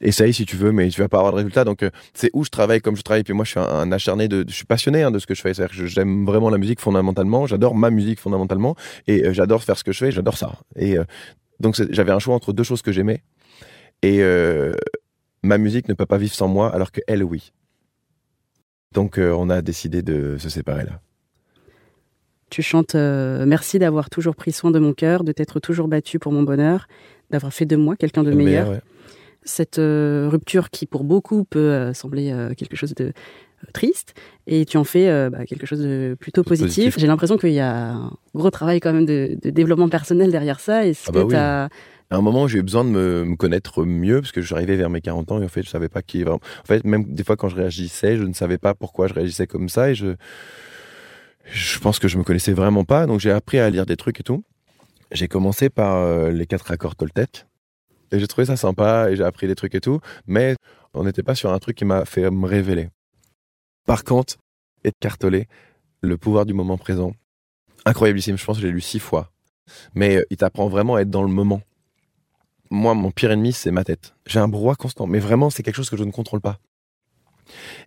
essaye 0.01 0.33
si 0.33 0.45
tu 0.45 0.55
veux, 0.57 0.71
mais 0.71 0.89
tu 0.89 0.99
vas 0.99 1.09
pas 1.09 1.17
avoir 1.17 1.31
de 1.31 1.37
résultat. 1.37 1.63
Donc 1.63 1.83
euh, 1.83 1.89
c'est 2.13 2.29
où 2.33 2.43
je 2.43 2.49
travaille 2.49 2.81
comme 2.81 2.95
je 2.95 3.01
travaille. 3.01 3.23
Puis 3.23 3.33
moi, 3.33 3.45
je 3.45 3.51
suis 3.51 3.59
un, 3.59 3.91
acharné 3.91 4.27
je 4.31 4.53
suis 4.53 4.65
passionné 4.65 5.03
hein, 5.03 5.11
de 5.11 5.19
ce 5.19 5.27
que 5.27 5.35
je 5.35 5.41
fais. 5.41 5.53
C'est-à-dire 5.53 5.75
que 5.75 5.85
j'aime 5.85 6.25
vraiment 6.25 6.49
la 6.49 6.57
musique 6.57 6.79
fondamentalement. 6.79 7.47
J'adore 7.47 7.75
ma 7.75 7.89
musique 7.89 8.19
fondamentalement, 8.19 8.75
et 9.07 9.25
euh, 9.25 9.33
j'adore 9.33 9.63
faire 9.63 9.77
ce 9.77 9.83
que 9.83 9.91
je 9.91 9.99
fais. 9.99 10.11
J'adore 10.11 10.37
ça. 10.37 10.59
Et 10.75 10.97
donc 11.59 11.79
j'avais 11.91 12.11
un 12.11 12.19
choix 12.19 12.35
entre 12.35 12.53
deux 12.53 12.63
choses 12.63 12.81
que 12.81 12.91
j'aimais, 12.91 13.21
et 14.01 14.21
ma 15.43 15.57
musique 15.57 15.87
ne 15.89 15.93
peut 15.93 16.05
pas 16.05 16.17
vivre 16.17 16.33
sans 16.33 16.47
moi, 16.47 16.73
alors 16.73 16.91
que 16.91 17.01
elle, 17.07 17.23
oui. 17.23 17.53
Donc 18.93 19.17
on 19.17 19.49
a 19.49 19.61
décidé 19.61 20.01
de 20.01 20.37
se 20.37 20.49
séparer 20.49 20.83
là. 20.83 20.99
Tu 22.49 22.61
chantes 22.61 22.95
Merci 22.95 23.79
d'avoir 23.79 24.09
toujours 24.09 24.35
pris 24.35 24.51
soin 24.51 24.71
de 24.71 24.79
mon 24.79 24.93
cœur, 24.93 25.23
de 25.23 25.31
t'être 25.31 25.61
toujours 25.61 25.87
battu 25.87 26.19
pour 26.19 26.33
mon 26.33 26.43
bonheur, 26.43 26.87
d'avoir 27.29 27.53
fait 27.53 27.65
de 27.65 27.77
moi 27.77 27.95
quelqu'un 27.95 28.23
de 28.23 28.31
meilleur 28.31 28.81
cette 29.43 29.79
euh, 29.79 30.27
rupture 30.29 30.69
qui 30.69 30.85
pour 30.85 31.03
beaucoup 31.03 31.43
peut 31.43 31.59
euh, 31.59 31.93
sembler 31.93 32.31
euh, 32.31 32.53
quelque 32.53 32.75
chose 32.75 32.93
de 32.93 33.13
triste 33.73 34.13
et 34.47 34.65
tu 34.65 34.77
en 34.77 34.83
fais 34.83 35.29
bah, 35.29 35.45
quelque 35.45 35.67
chose 35.67 35.81
de 35.81 36.17
plutôt 36.19 36.43
positif. 36.43 36.95
J'ai 36.97 37.05
l'impression 37.05 37.37
qu'il 37.37 37.51
y 37.51 37.59
a 37.59 37.91
un 37.91 38.11
gros 38.33 38.49
travail 38.49 38.79
quand 38.79 38.91
même 38.91 39.05
de, 39.05 39.37
développement 39.43 39.87
personnel 39.87 40.31
derrière 40.31 40.59
ça. 40.59 40.87
Et 40.87 40.93
ah 41.07 41.11
bah 41.11 41.69
À 42.11 42.17
un 42.17 42.21
moment, 42.21 42.47
j'ai 42.47 42.59
eu 42.59 42.61
besoin 42.61 42.83
de 42.83 42.89
me, 42.89 43.35
connaître 43.35 43.85
mieux 43.85 44.21
parce 44.21 44.31
que 44.31 44.41
j'arrivais 44.41 44.75
vers 44.75 44.89
mes 44.89 45.01
40 45.01 45.31
ans 45.31 45.41
et 45.41 45.45
en 45.45 45.47
fait, 45.47 45.63
je 45.63 45.69
savais 45.69 45.89
pas 45.89 46.01
qui 46.01 46.21
vraiment. 46.23 46.41
En 46.61 46.65
fait, 46.65 46.83
même 46.83 47.05
des 47.05 47.23
fois 47.23 47.37
quand 47.37 47.49
je 47.49 47.55
réagissais, 47.55 48.17
je 48.17 48.23
ne 48.23 48.33
savais 48.33 48.57
pas 48.57 48.75
pourquoi 48.75 49.07
je 49.07 49.13
réagissais 49.13 49.47
comme 49.47 49.69
ça 49.69 49.89
et 49.89 49.95
je, 49.95 50.15
je 51.45 51.79
pense 51.79 51.99
que 51.99 52.07
je 52.07 52.17
me 52.17 52.23
connaissais 52.23 52.53
vraiment 52.53 52.83
pas. 52.83 53.07
Donc 53.07 53.21
j'ai 53.21 53.31
appris 53.31 53.59
à 53.59 53.69
lire 53.69 53.85
des 53.85 53.95
trucs 53.95 54.19
et 54.19 54.23
tout. 54.23 54.43
J'ai 55.11 55.27
commencé 55.27 55.69
par 55.69 56.29
les 56.29 56.45
quatre 56.45 56.71
accords 56.71 56.95
Toltec 56.95 57.45
et 58.11 58.19
j'ai 58.19 58.27
trouvé 58.27 58.45
ça 58.45 58.57
sympa 58.57 59.09
et 59.09 59.15
j'ai 59.15 59.23
appris 59.23 59.47
des 59.47 59.55
trucs 59.55 59.75
et 59.75 59.81
tout. 59.81 59.99
Mais 60.27 60.55
on 60.93 61.05
n'était 61.05 61.23
pas 61.23 61.35
sur 61.35 61.51
un 61.51 61.59
truc 61.59 61.77
qui 61.77 61.85
m'a 61.85 62.05
fait 62.05 62.29
me 62.29 62.45
révéler. 62.45 62.89
Par 63.85 64.03
contre, 64.03 64.35
Cartolé, 64.99 65.47
Le 66.01 66.17
pouvoir 66.17 66.45
du 66.45 66.53
moment 66.53 66.77
présent, 66.77 67.13
incroyablissime. 67.85 68.37
Je 68.37 68.43
pense 68.45 68.57
que 68.57 68.63
j'ai 68.63 68.71
lu 68.71 68.81
six 68.81 68.99
fois. 68.99 69.31
Mais 69.93 70.17
euh, 70.17 70.25
il 70.31 70.37
t'apprend 70.37 70.67
vraiment 70.67 70.95
à 70.95 71.01
être 71.01 71.09
dans 71.09 71.21
le 71.21 71.29
moment. 71.29 71.61
Moi, 72.71 72.93
mon 72.93 73.11
pire 73.11 73.31
ennemi, 73.31 73.51
c'est 73.51 73.69
ma 73.69 73.83
tête. 73.83 74.15
J'ai 74.25 74.39
un 74.39 74.47
brouhaha 74.47 74.75
constant. 74.75 75.05
Mais 75.05 75.19
vraiment, 75.19 75.49
c'est 75.49 75.61
quelque 75.61 75.75
chose 75.75 75.89
que 75.89 75.97
je 75.97 76.05
ne 76.05 76.11
contrôle 76.11 76.39
pas. 76.39 76.57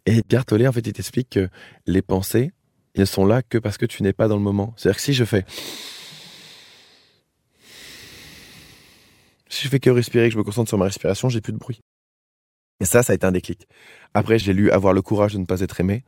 Et 0.05 0.23
Cartolé, 0.23 0.69
en 0.69 0.73
fait, 0.73 0.87
il 0.87 0.93
t'explique 0.93 1.31
que 1.31 1.49
les 1.87 2.03
pensées, 2.03 2.53
elles 2.95 3.07
sont 3.07 3.25
là 3.25 3.43
que 3.43 3.57
parce 3.57 3.79
que 3.79 3.87
tu 3.87 4.03
n'es 4.03 4.13
pas 4.13 4.29
dans 4.29 4.37
le 4.37 4.43
moment. 4.43 4.75
C'est-à-dire 4.77 4.97
que 4.97 5.03
si 5.03 5.15
je 5.15 5.25
fais 5.25 5.47
Si 9.49 9.65
je 9.65 9.69
fais 9.69 9.81
que 9.81 9.89
respirer, 9.89 10.29
que 10.29 10.35
je 10.35 10.39
me 10.39 10.43
concentre 10.43 10.69
sur 10.69 10.79
ma 10.79 10.85
respiration, 10.85 11.29
j'ai 11.29 11.41
plus 11.41 11.53
de 11.53 11.59
bruit. 11.59 11.81
Et 12.81 12.85
ça, 12.85 13.03
ça 13.03 13.13
a 13.13 13.15
été 13.17 13.25
un 13.25 13.33
déclic. 13.33 13.67
Après, 14.13 14.39
j'ai 14.39 14.53
lu 14.53 14.71
Avoir 14.71 14.93
le 14.93 15.01
courage 15.01 15.33
de 15.33 15.39
ne 15.39 15.47
pas 15.47 15.61
être 15.61 15.81
aimé. 15.81 16.05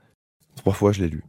Trois 0.57 0.75
fois, 0.75 0.93
je 0.93 1.01
l'ai 1.01 1.09
lu. 1.09 1.23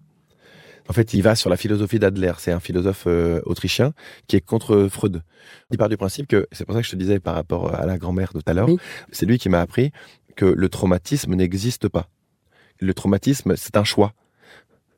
En 0.89 0.93
fait, 0.93 1.13
il 1.13 1.21
va 1.21 1.35
sur 1.35 1.49
la 1.49 1.57
philosophie 1.57 1.99
d'Adler. 1.99 2.33
C'est 2.37 2.51
un 2.51 2.59
philosophe 2.59 3.05
euh, 3.07 3.41
autrichien 3.45 3.93
qui 4.27 4.35
est 4.35 4.41
contre 4.41 4.87
Freud. 4.89 5.21
Il 5.71 5.77
part 5.77 5.89
du 5.89 5.97
principe 5.97 6.27
que, 6.27 6.47
c'est 6.51 6.65
pour 6.65 6.73
ça 6.75 6.81
que 6.81 6.87
je 6.87 6.91
te 6.91 6.95
disais 6.95 7.19
par 7.19 7.35
rapport 7.35 7.75
à 7.75 7.85
la 7.85 7.97
grand-mère 7.97 8.31
tout 8.31 8.41
à 8.45 8.53
l'heure, 8.53 8.69
c'est 9.11 9.25
lui 9.25 9.37
qui 9.37 9.49
m'a 9.49 9.59
appris 9.59 9.91
que 10.35 10.45
le 10.45 10.69
traumatisme 10.69 11.33
n'existe 11.35 11.89
pas. 11.89 12.09
Le 12.79 12.93
traumatisme, 12.93 13.55
c'est 13.55 13.75
un 13.75 13.83
choix. 13.83 14.13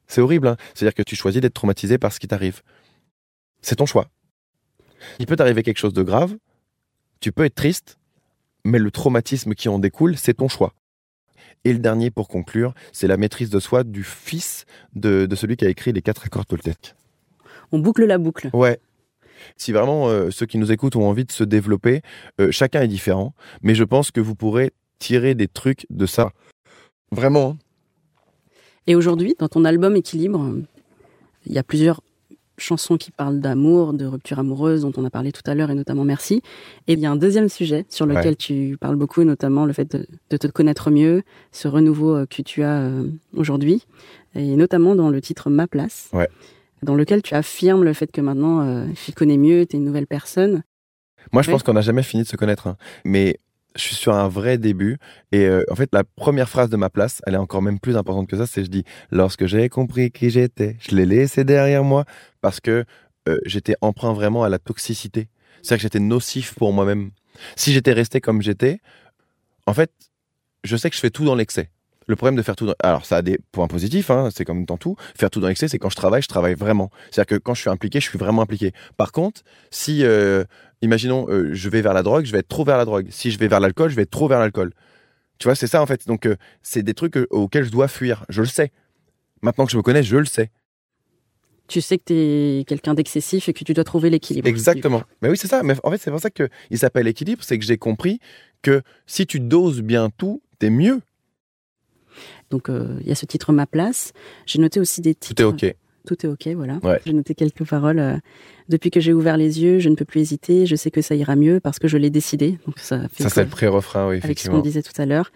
C'est 0.08 0.22
horrible, 0.22 0.48
hein 0.48 0.58
C'est-à-dire 0.74 0.96
que 0.96 1.04
tu 1.04 1.16
choisis 1.16 1.42
d'être 1.42 1.54
traumatisé 1.54 1.98
par 1.98 2.12
ce 2.12 2.20
qui 2.20 2.28
t'arrive. 2.28 2.62
C'est 3.62 3.78
ton 3.78 3.86
choix. 3.86 4.10
Il 5.20 5.26
peut 5.26 5.36
t'arriver 5.36 5.64
quelque 5.64 5.78
chose 5.78 5.94
de 5.94 6.04
grave, 6.04 6.36
tu 7.20 7.32
peux 7.32 7.46
être 7.46 7.56
triste, 7.56 7.98
mais 8.66 8.80
le 8.80 8.92
traumatisme 8.92 9.54
qui 9.54 9.70
en 9.70 9.80
découle, 9.80 10.18
c'est 10.18 10.36
ton 10.36 10.48
choix. 10.48 10.74
Et 11.66 11.74
le 11.74 11.80
dernier, 11.80 12.10
pour 12.10 12.28
conclure, 12.28 12.74
c'est 12.92 13.08
la 13.08 13.18
maîtrise 13.18 13.50
de 13.50 13.60
soi 13.60 13.84
du 13.84 14.04
fils 14.04 14.66
de, 14.96 15.28
celui 15.36 15.58
qui 15.58 15.66
a 15.66 15.70
écrit 15.70 15.92
les 15.92 16.02
quatre 16.02 16.26
accords 16.26 16.46
Toltec. 16.46 16.96
On 17.72 17.80
boucle 17.80 18.06
la 18.06 18.18
boucle. 18.18 18.50
Ouais. 18.54 18.80
Si 19.56 19.72
vraiment 19.72 20.10
euh, 20.10 20.32
ceux 20.32 20.46
qui 20.46 20.58
nous 20.58 20.72
écoutent 20.72 20.96
ont 20.96 21.08
envie 21.08 21.26
de 21.26 21.32
se 21.32 21.44
développer, 21.44 22.02
euh, 22.42 22.52
chacun 22.52 22.82
est 22.82 22.88
différent, 22.88 23.34
mais 23.62 23.76
je 23.76 23.84
pense 23.84 24.12
que 24.12 24.20
vous 24.20 24.36
pourrez 24.36 24.72
tirer 25.00 25.36
des 25.36 25.48
trucs 25.48 25.86
de 25.90 26.06
ça. 26.06 26.32
Vraiment. 27.12 27.52
Hein. 27.52 27.58
Et 28.88 28.96
aujourd'hui, 28.96 29.36
dans 29.38 29.48
ton 29.48 29.66
album 29.66 29.96
Équilibre, 29.96 30.56
il 31.46 31.54
y 31.54 31.58
a 31.58 31.64
plusieurs 31.64 32.02
chansons 32.60 32.98
qui 32.98 33.12
parlent 33.12 33.40
d'amour, 33.40 33.94
de 33.94 34.06
rupture 34.06 34.40
amoureuse 34.40 34.82
dont 34.82 34.92
on 34.98 35.06
a 35.06 35.10
parlé 35.10 35.32
tout 35.32 35.42
à 35.46 35.56
l'heure 35.56 35.72
et 35.72 35.76
notamment 35.76 36.04
Merci. 36.04 36.42
Et 36.88 36.94
il 36.94 37.00
y 37.00 37.06
a 37.06 37.12
un 37.12 37.16
deuxième 37.16 37.50
sujet 37.50 37.86
sur 37.90 38.06
lequel 38.06 38.36
tu 38.36 38.78
parles 38.80 38.96
beaucoup, 38.96 39.24
notamment 39.24 39.66
le 39.66 39.74
fait 39.74 39.96
de, 40.30 40.38
te 40.38 40.48
connaître 40.48 40.92
mieux, 40.92 41.24
ce 41.52 41.68
renouveau 41.68 42.16
euh, 42.16 42.26
que 42.26 42.42
tu 42.42 42.64
as 42.64 42.82
euh, 42.82 43.08
aujourd'hui, 43.36 43.86
et 44.36 44.56
notamment 44.56 44.96
dans 44.96 45.10
le 45.10 45.22
titre 45.22 45.50
Ma 45.50 45.68
place, 45.68 46.12
dans 46.84 46.96
lequel 46.96 47.22
tu 47.22 47.34
affirmes 47.36 47.84
le 47.84 47.94
fait 47.94 48.12
que 48.12 48.22
maintenant 48.22 48.62
euh, 48.62 48.86
tu 49.06 49.12
connais 49.12 49.38
mieux, 49.38 49.66
tu 49.66 49.76
es 49.76 49.80
une 49.80 49.86
nouvelle 49.86 50.08
personne. 50.08 50.64
Moi, 51.32 51.42
je 51.42 51.52
pense 51.52 51.64
qu'on 51.64 51.74
n'a 51.74 51.82
jamais 51.82 52.04
fini 52.04 52.24
de 52.24 52.28
se 52.28 52.38
connaître, 52.38 52.68
hein. 52.68 52.78
mais 53.04 53.40
je 53.76 53.82
suis 53.82 53.96
sur 53.96 54.14
un 54.14 54.28
vrai 54.28 54.58
début. 54.58 54.98
Et 55.32 55.46
euh, 55.46 55.64
en 55.70 55.76
fait, 55.76 55.90
la 55.94 56.04
première 56.04 56.50
phrase 56.50 56.70
de 56.70 56.78
ma 56.78 56.90
place, 56.90 57.22
elle 57.26 57.36
est 57.36 57.38
encore 57.38 57.62
même 57.62 57.80
plus 57.80 57.98
importante 57.98 58.28
que 58.28 58.38
ça. 58.38 58.46
C'est 58.46 58.64
je 58.64 58.70
dis 58.70 58.84
lorsque 59.12 59.46
j'ai 59.46 59.70
compris 59.70 60.12
qui 60.12 60.30
j'étais, 60.30 60.78
je 60.80 60.96
l'ai 60.96 61.06
laissé 61.06 61.44
derrière 61.44 61.84
moi 61.84 62.06
parce 62.42 62.60
que 62.60 62.86
euh, 63.28 63.38
j'étais 63.46 63.76
emprunt 63.82 64.14
vraiment 64.14 64.44
à 64.44 64.50
la 64.50 64.60
toxicité. 64.60 65.30
C'est-à-dire 65.62 65.78
que 65.78 65.84
j'étais 65.84 66.00
nocif 66.00 66.56
pour 66.56 66.74
moi-même. 66.74 67.12
Si 67.56 67.74
j'étais 67.74 67.94
resté 67.94 68.22
comme 68.22 68.42
j'étais, 68.42 68.80
en 69.66 69.74
fait, 69.74 69.92
je 70.64 70.76
sais 70.76 70.90
que 70.90 70.96
je 70.96 71.02
fais 71.02 71.10
tout 71.10 71.26
dans 71.26 71.36
l'excès. 71.36 71.70
Le 72.08 72.16
problème 72.16 72.36
de 72.36 72.42
faire 72.42 72.56
tout 72.56 72.66
dans... 72.66 72.74
Alors, 72.82 73.06
ça 73.06 73.18
a 73.18 73.22
des 73.22 73.38
points 73.52 73.68
positifs, 73.68 74.10
hein, 74.10 74.30
c'est 74.36 74.44
comme 74.44 74.66
dans 74.66 74.78
tout. 74.78 74.96
Faire 75.16 75.30
tout 75.30 75.40
dans 75.40 75.48
l'excès, 75.48 75.68
c'est 75.68 75.78
quand 75.78 75.92
je 75.92 75.96
travaille, 75.96 76.24
je 76.24 76.28
travaille 76.28 76.56
vraiment. 76.56 76.90
C'est-à-dire 77.12 77.38
que 77.38 77.42
quand 77.42 77.54
je 77.54 77.62
suis 77.62 77.70
impliqué, 77.70 78.00
je 78.00 78.10
suis 78.10 78.18
vraiment 78.18 78.42
impliqué. 78.42 78.72
Par 78.98 79.12
contre, 79.12 79.44
si 79.70 80.04
euh, 80.04 80.44
imaginons, 80.82 81.28
euh, 81.30 81.50
je 81.54 81.70
vais 81.70 81.82
vers 81.82 81.94
la 81.94 82.04
drogue, 82.04 82.26
je 82.26 82.32
vais 82.32 82.40
être 82.40 82.48
trop 82.48 82.64
vers 82.64 82.78
la 82.78 82.86
drogue. 82.86 83.08
Si 83.10 83.32
je 83.32 83.40
vais 83.40 83.48
vers 83.48 83.60
l'alcool, 83.60 83.90
je 83.90 83.96
vais 83.96 84.04
être 84.04 84.12
trop 84.12 84.28
vers 84.28 84.40
l'alcool. 84.40 84.74
Tu 85.38 85.48
vois, 85.48 85.56
c'est 85.56 85.68
ça 85.68 85.82
en 85.82 85.86
fait. 85.86 86.08
Donc, 86.08 86.26
euh, 86.26 86.36
c'est 86.62 86.84
des 86.84 86.94
trucs 86.94 87.18
euh, 87.18 87.28
auxquels 87.30 87.66
je 87.66 87.72
dois 87.72 87.88
fuir. 87.88 88.26
Je 88.30 88.42
le 88.42 88.48
sais. 88.48 88.72
Maintenant 89.42 89.66
que 89.66 89.72
je 89.72 89.78
me 89.78 89.82
connais, 89.82 90.04
je 90.04 90.18
le 90.18 90.26
sais. 90.26 90.52
Tu 91.68 91.82
sais 91.82 91.98
que 91.98 92.04
tu 92.08 92.14
es 92.14 92.64
quelqu'un 92.66 92.96
d'excessif 92.96 93.48
et 93.48 93.54
que 93.54 93.64
tu 93.64 93.74
dois 93.74 93.84
trouver 93.84 94.10
l'équilibre. 94.10 94.48
Exactement. 94.48 95.04
Mais 95.22 95.30
oui, 95.30 95.38
c'est 95.38 95.48
ça. 95.48 95.62
Mais 95.62 95.76
en 95.84 95.92
fait, 95.92 96.00
c'est 96.00 96.10
pour 96.10 96.20
ça 96.20 96.32
qu'il 96.32 96.50
s'appelle 96.74 97.08
équilibre. 97.08 97.44
C'est 97.44 97.60
que 97.60 97.66
j'ai 97.66 97.78
compris 97.78 98.20
que 98.64 98.82
si 99.06 99.28
tu 99.28 99.40
doses 99.40 99.82
bien 99.82 100.10
tout, 100.10 100.42
t'es 100.58 100.72
mieux. 100.72 101.00
Donc, 102.50 102.70
il 102.70 103.08
y 103.08 103.12
a 103.12 103.16
ce 103.16 103.28
titre 103.28 103.54
Ma 103.54 103.68
place. 103.68 104.14
J'ai 104.48 104.58
noté 104.58 104.80
aussi 104.80 105.02
des 105.02 105.14
titres. 105.14 105.36
Tout 105.36 105.64
est 105.64 105.68
OK 105.68 105.76
tout 106.16 106.26
est 106.26 106.30
ok, 106.30 106.48
voilà. 106.56 106.80
J'ai 107.06 107.14
noté 107.14 107.36
quelques 107.36 107.68
paroles. 107.68 108.00
Euh, 108.00 108.18
depuis 108.68 108.90
que 108.90 109.00
j'ai 109.00 109.14
ouvert 109.14 109.38
les 109.38 109.62
yeux, 109.62 109.80
je 109.80 109.90
ne 109.90 109.96
peux 109.96 110.06
plus 110.06 110.22
hésiter. 110.22 110.66
Je 110.66 110.76
sais 110.76 110.90
que 110.90 111.02
ça 111.02 111.14
ira 111.14 111.36
mieux 111.36 111.60
parce 111.60 111.78
que 111.78 111.88
je 111.88 111.98
l'ai 111.98 112.10
décidé. 112.10 112.58
Donc 112.66 112.80
ça 112.80 113.08
fait. 113.10 113.24
Ça 113.24 113.30
c'est 113.30 113.44
le 113.44 113.50
pré-refrain, 113.50 114.10
oui, 114.10 114.20
Avec 114.24 114.40
ce 114.40 114.50
qu'on 114.50 114.60
disait 114.60 114.82
tout 114.82 115.00
à 115.00 115.06
l'heure. 115.06 115.32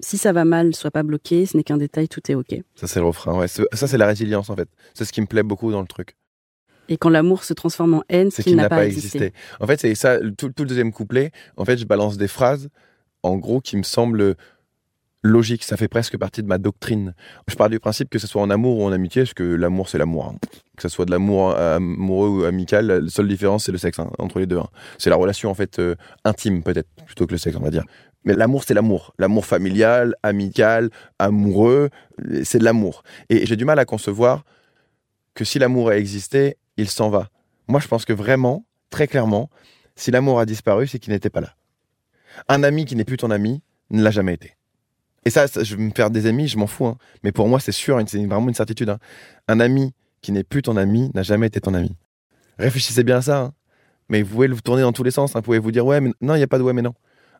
Si 0.00 0.18
ça 0.18 0.32
va 0.32 0.44
mal, 0.44 0.74
sois 0.74 0.90
pas 0.90 1.02
bloqué. 1.02 1.46
Ce 1.46 1.56
n'est 1.56 1.64
qu'un 1.64 1.78
détail, 1.78 2.08
tout 2.08 2.20
est 2.30 2.34
ok. 2.34 2.54
Ça 2.76 2.86
c'est 2.86 3.00
le 3.00 3.06
refrain, 3.06 3.36
ouais. 3.36 3.48
Ça 3.48 3.88
c'est 3.88 3.98
la 3.98 4.06
résilience 4.06 4.50
en 4.50 4.56
fait. 4.56 4.68
C'est 4.94 5.04
ce 5.04 5.12
qui 5.12 5.20
me 5.20 5.26
plaît 5.26 5.42
beaucoup 5.42 5.72
dans 5.72 5.80
le 5.80 5.88
truc. 5.88 6.16
Et 6.88 6.96
quand 6.96 7.10
l'amour 7.10 7.42
se 7.44 7.54
transforme 7.54 7.94
en 7.94 8.04
haine, 8.08 8.30
c'est 8.30 8.42
qu'il 8.42 8.56
n'a 8.56 8.68
pas, 8.68 8.86
existé. 8.86 9.32
En 9.58 9.66
fait, 9.66 9.80
c'est 9.80 9.94
ça, 9.94 10.18
tout, 10.36 10.50
tout, 10.50 10.64
le 10.64 10.68
deuxième 10.68 10.92
couplet. 10.92 11.30
En 11.56 11.64
fait, 11.64 11.78
je 11.78 11.86
balance 11.86 12.18
des 12.18 12.28
phrases, 12.28 12.68
en 13.22 13.36
gros, 13.36 13.62
qui 13.62 13.78
me 13.78 13.82
semblent 13.82 14.36
logique, 15.24 15.64
ça 15.64 15.76
fait 15.76 15.88
presque 15.88 16.16
partie 16.18 16.42
de 16.42 16.46
ma 16.46 16.58
doctrine. 16.58 17.14
Je 17.48 17.56
pars 17.56 17.70
du 17.70 17.80
principe 17.80 18.10
que 18.10 18.18
ce 18.18 18.26
soit 18.26 18.42
en 18.42 18.50
amour 18.50 18.78
ou 18.78 18.84
en 18.84 18.92
amitié, 18.92 19.22
parce 19.22 19.34
que 19.34 19.42
l'amour 19.42 19.88
c'est 19.88 19.98
l'amour. 19.98 20.26
Hein. 20.26 20.38
Que 20.76 20.82
ce 20.82 20.88
soit 20.88 21.06
de 21.06 21.10
l'amour 21.10 21.56
amoureux 21.58 22.28
ou 22.28 22.44
amical, 22.44 22.86
la 22.86 23.08
seule 23.08 23.26
différence 23.26 23.64
c'est 23.64 23.72
le 23.72 23.78
sexe 23.78 23.98
hein, 23.98 24.10
entre 24.18 24.38
les 24.38 24.46
deux. 24.46 24.58
Hein. 24.58 24.68
C'est 24.98 25.10
la 25.10 25.16
relation 25.16 25.50
en 25.50 25.54
fait 25.54 25.78
euh, 25.78 25.96
intime 26.24 26.62
peut-être 26.62 26.88
plutôt 27.06 27.26
que 27.26 27.32
le 27.32 27.38
sexe 27.38 27.56
on 27.56 27.62
va 27.62 27.70
dire. 27.70 27.84
Mais 28.24 28.34
l'amour 28.34 28.64
c'est 28.64 28.74
l'amour, 28.74 29.14
l'amour 29.18 29.46
familial, 29.46 30.14
amical, 30.22 30.90
amoureux, 31.18 31.88
c'est 32.44 32.58
de 32.58 32.64
l'amour. 32.64 33.02
Et 33.30 33.46
j'ai 33.46 33.56
du 33.56 33.64
mal 33.64 33.78
à 33.78 33.86
concevoir 33.86 34.44
que 35.34 35.44
si 35.44 35.58
l'amour 35.58 35.88
a 35.88 35.96
existé, 35.96 36.56
il 36.76 36.88
s'en 36.88 37.08
va. 37.08 37.30
Moi 37.66 37.80
je 37.80 37.88
pense 37.88 38.04
que 38.04 38.12
vraiment, 38.12 38.66
très 38.90 39.08
clairement, 39.08 39.48
si 39.96 40.10
l'amour 40.10 40.38
a 40.38 40.44
disparu, 40.44 40.86
c'est 40.86 40.98
qu'il 40.98 41.12
n'était 41.12 41.30
pas 41.30 41.40
là. 41.40 41.54
Un 42.48 42.62
ami 42.62 42.84
qui 42.84 42.94
n'est 42.94 43.04
plus 43.04 43.16
ton 43.16 43.30
ami 43.30 43.62
ne 43.90 44.02
l'a 44.02 44.10
jamais 44.10 44.34
été. 44.34 44.56
Et 45.24 45.30
ça, 45.30 45.46
je 45.46 45.76
vais 45.76 45.82
me 45.82 45.90
faire 45.90 46.10
des 46.10 46.26
amis, 46.26 46.48
je 46.48 46.58
m'en 46.58 46.66
fous. 46.66 46.86
Hein. 46.86 46.98
Mais 47.22 47.32
pour 47.32 47.48
moi, 47.48 47.60
c'est 47.60 47.72
sûr, 47.72 48.00
c'est 48.06 48.24
vraiment 48.26 48.48
une 48.48 48.54
certitude. 48.54 48.90
Hein. 48.90 48.98
Un 49.48 49.60
ami 49.60 49.92
qui 50.20 50.32
n'est 50.32 50.44
plus 50.44 50.62
ton 50.62 50.76
ami 50.76 51.10
n'a 51.14 51.22
jamais 51.22 51.46
été 51.46 51.60
ton 51.60 51.74
ami. 51.74 51.96
Réfléchissez 52.58 53.04
bien 53.04 53.18
à 53.18 53.22
ça. 53.22 53.40
Hein. 53.40 53.52
Mais 54.08 54.22
vous 54.22 54.34
pouvez 54.34 54.48
le 54.48 54.56
tourner 54.56 54.82
dans 54.82 54.92
tous 54.92 55.02
les 55.02 55.10
sens. 55.10 55.32
Vous 55.32 55.42
pouvez 55.42 55.58
vous 55.58 55.72
dire, 55.72 55.86
ouais, 55.86 56.00
mais 56.00 56.12
non, 56.20 56.34
il 56.34 56.38
n'y 56.38 56.44
a 56.44 56.46
pas 56.46 56.58
de 56.58 56.62
ouais, 56.62 56.72
mais 56.72 56.82
non. 56.82 56.94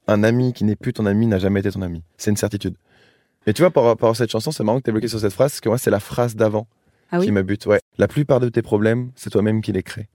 un 0.07 0.23
ami 0.23 0.53
qui 0.53 0.65
n'est 0.65 0.77
plus 0.77 0.93
ton 0.93 1.07
ami 1.07 1.27
n'a 1.27 1.39
jamais 1.39 1.61
été 1.61 1.71
ton 1.71 1.83
ami. 1.83 2.03
C'est 2.17 2.31
une 2.31 2.37
certitude. 2.37 2.77
Et 3.47 3.53
tu 3.53 3.61
vois, 3.63 3.71
par 3.71 3.85
rapport 3.85 4.11
à 4.11 4.15
cette 4.15 4.31
chanson, 4.31 4.51
c'est 4.51 4.65
marrant 4.65 4.79
que 4.79 4.85
tu 4.85 4.93
bloqué 4.93 5.09
sur 5.09 5.21
cette 5.21 5.33
phrase, 5.33 5.53
parce 5.53 5.61
que 5.61 5.69
moi, 5.69 5.79
c'est 5.79 5.91
la 5.91 6.01
phrase 6.01 6.35
d'avant 6.35 6.67
Ah 7.11 7.19
oui 7.19 7.27
qui 7.27 7.33
me 7.33 7.43
bute. 7.43 7.67
Ouais. 7.67 7.81
La 7.99 8.09
plupart 8.09 8.41
de 8.41 8.49
tes 8.49 8.63
problèmes, 8.63 9.11
c'est 9.17 9.31
toi-même 9.31 9.61
qui 9.61 9.73
les 9.73 9.83
crée. 9.83 10.09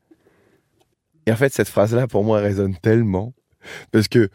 Et 1.28 1.32
en 1.32 1.36
fait, 1.36 1.54
cette 1.54 1.70
phrase-là, 1.70 2.08
pour 2.08 2.24
moi, 2.24 2.40
elle 2.40 2.46
résonne 2.46 2.76
tellement. 2.78 3.34
Parce 3.92 4.08
que 4.08 4.30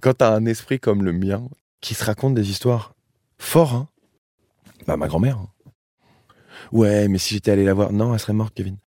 quand 0.00 0.14
tu 0.18 0.24
as 0.24 0.32
un 0.32 0.46
esprit 0.46 0.80
comme 0.80 1.04
le 1.04 1.12
mien, 1.12 1.48
qui 1.80 1.94
se 1.94 2.04
raconte 2.04 2.34
des 2.34 2.50
histoires 2.50 2.94
fortes, 3.38 3.74
hein, 3.74 3.88
bah, 4.86 4.96
ma 4.96 5.06
grand-mère. 5.08 5.38
hein. 5.38 5.48
Ouais, 6.72 7.08
mais 7.08 7.18
si 7.18 7.34
j'étais 7.34 7.50
allé 7.50 7.64
la 7.64 7.74
voir, 7.74 7.92
non, 7.92 8.12
elle 8.14 8.20
serait 8.20 8.32
morte, 8.32 8.54
Kevin. 8.54 8.78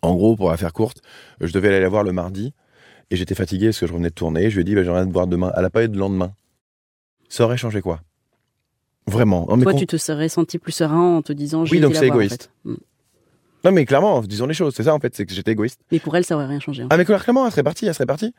En 0.00 0.14
gros, 0.14 0.36
pour 0.36 0.50
la 0.50 0.56
faire 0.56 0.72
courte, 0.72 1.02
je 1.40 1.52
devais 1.52 1.68
aller 1.68 1.80
la 1.80 1.88
voir 1.88 2.04
le 2.04 2.12
mardi, 2.12 2.54
et 3.10 3.16
j'étais 3.16 3.34
fatigué 3.34 3.66
parce 3.68 3.80
que 3.80 3.86
je 3.86 3.92
revenais 3.92 4.10
de 4.10 4.14
tourner. 4.14 4.48
Je 4.48 4.54
lui 4.56 4.62
ai 4.62 4.64
dit, 4.64 4.74
bah, 4.74 4.82
j'aimerais 4.84 5.04
te 5.06 5.12
voir 5.12 5.26
demain. 5.26 5.52
Elle 5.56 5.64
a 5.64 5.70
pas 5.70 5.84
eu 5.84 5.88
de 5.88 5.98
lendemain. 5.98 6.34
Ça 7.28 7.44
aurait 7.44 7.56
changé 7.56 7.80
quoi? 7.82 8.00
Vraiment. 9.06 9.46
Non, 9.48 9.56
mais 9.56 9.64
Toi, 9.64 9.72
con- 9.72 9.78
tu 9.78 9.86
te 9.86 9.96
serais 9.96 10.28
senti 10.28 10.58
plus 10.58 10.72
serein 10.72 11.16
en 11.16 11.22
te 11.22 11.32
disant 11.32 11.64
j'ai 11.64 11.72
Oui, 11.74 11.80
donc 11.80 11.94
c'est 11.94 12.08
en 12.10 12.14
égoïste. 12.14 12.50
fait. 12.64 12.70
Mm. 12.70 12.76
non, 13.64 13.72
mais 13.72 13.84
clairement, 13.84 14.20
disons 14.22 14.46
les 14.46 14.54
choses. 14.54 14.74
C'est 14.74 14.84
ça, 14.84 14.94
en 14.94 15.00
fait, 15.00 15.14
c'est 15.14 15.26
que 15.26 15.34
j'étais 15.34 15.50
égoïste. 15.52 15.80
Mais 15.90 15.98
pour 15.98 16.16
elle, 16.16 16.24
ça 16.24 16.36
aurait 16.36 16.46
rien 16.46 16.60
changé. 16.60 16.84
hein. 16.84 16.88
Ah 16.90 16.96
mais 16.96 17.04
clairement, 17.04 17.44
elle 17.44 17.50
serait 17.52 17.62
partie, 17.64 17.86
elle 17.86 17.94
serait 17.94 18.06
partie. 18.06 18.32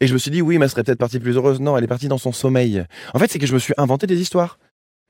Et 0.00 0.06
je 0.06 0.14
me 0.14 0.18
suis 0.18 0.30
dit 0.30 0.40
oui, 0.40 0.58
mais 0.58 0.64
elle 0.64 0.70
serait 0.70 0.82
peut-être 0.82 0.98
partie 0.98 1.20
plus 1.20 1.36
heureuse. 1.36 1.60
Non, 1.60 1.76
elle 1.76 1.84
est 1.84 1.88
partie 1.88 2.08
dans 2.08 2.18
son 2.18 2.32
sommeil. 2.32 2.84
En 3.14 3.18
fait, 3.18 3.30
c'est 3.30 3.38
que 3.38 3.46
je 3.46 3.54
me 3.54 3.58
suis 3.58 3.74
inventé 3.76 4.06
des 4.06 4.20
histoires. 4.20 4.58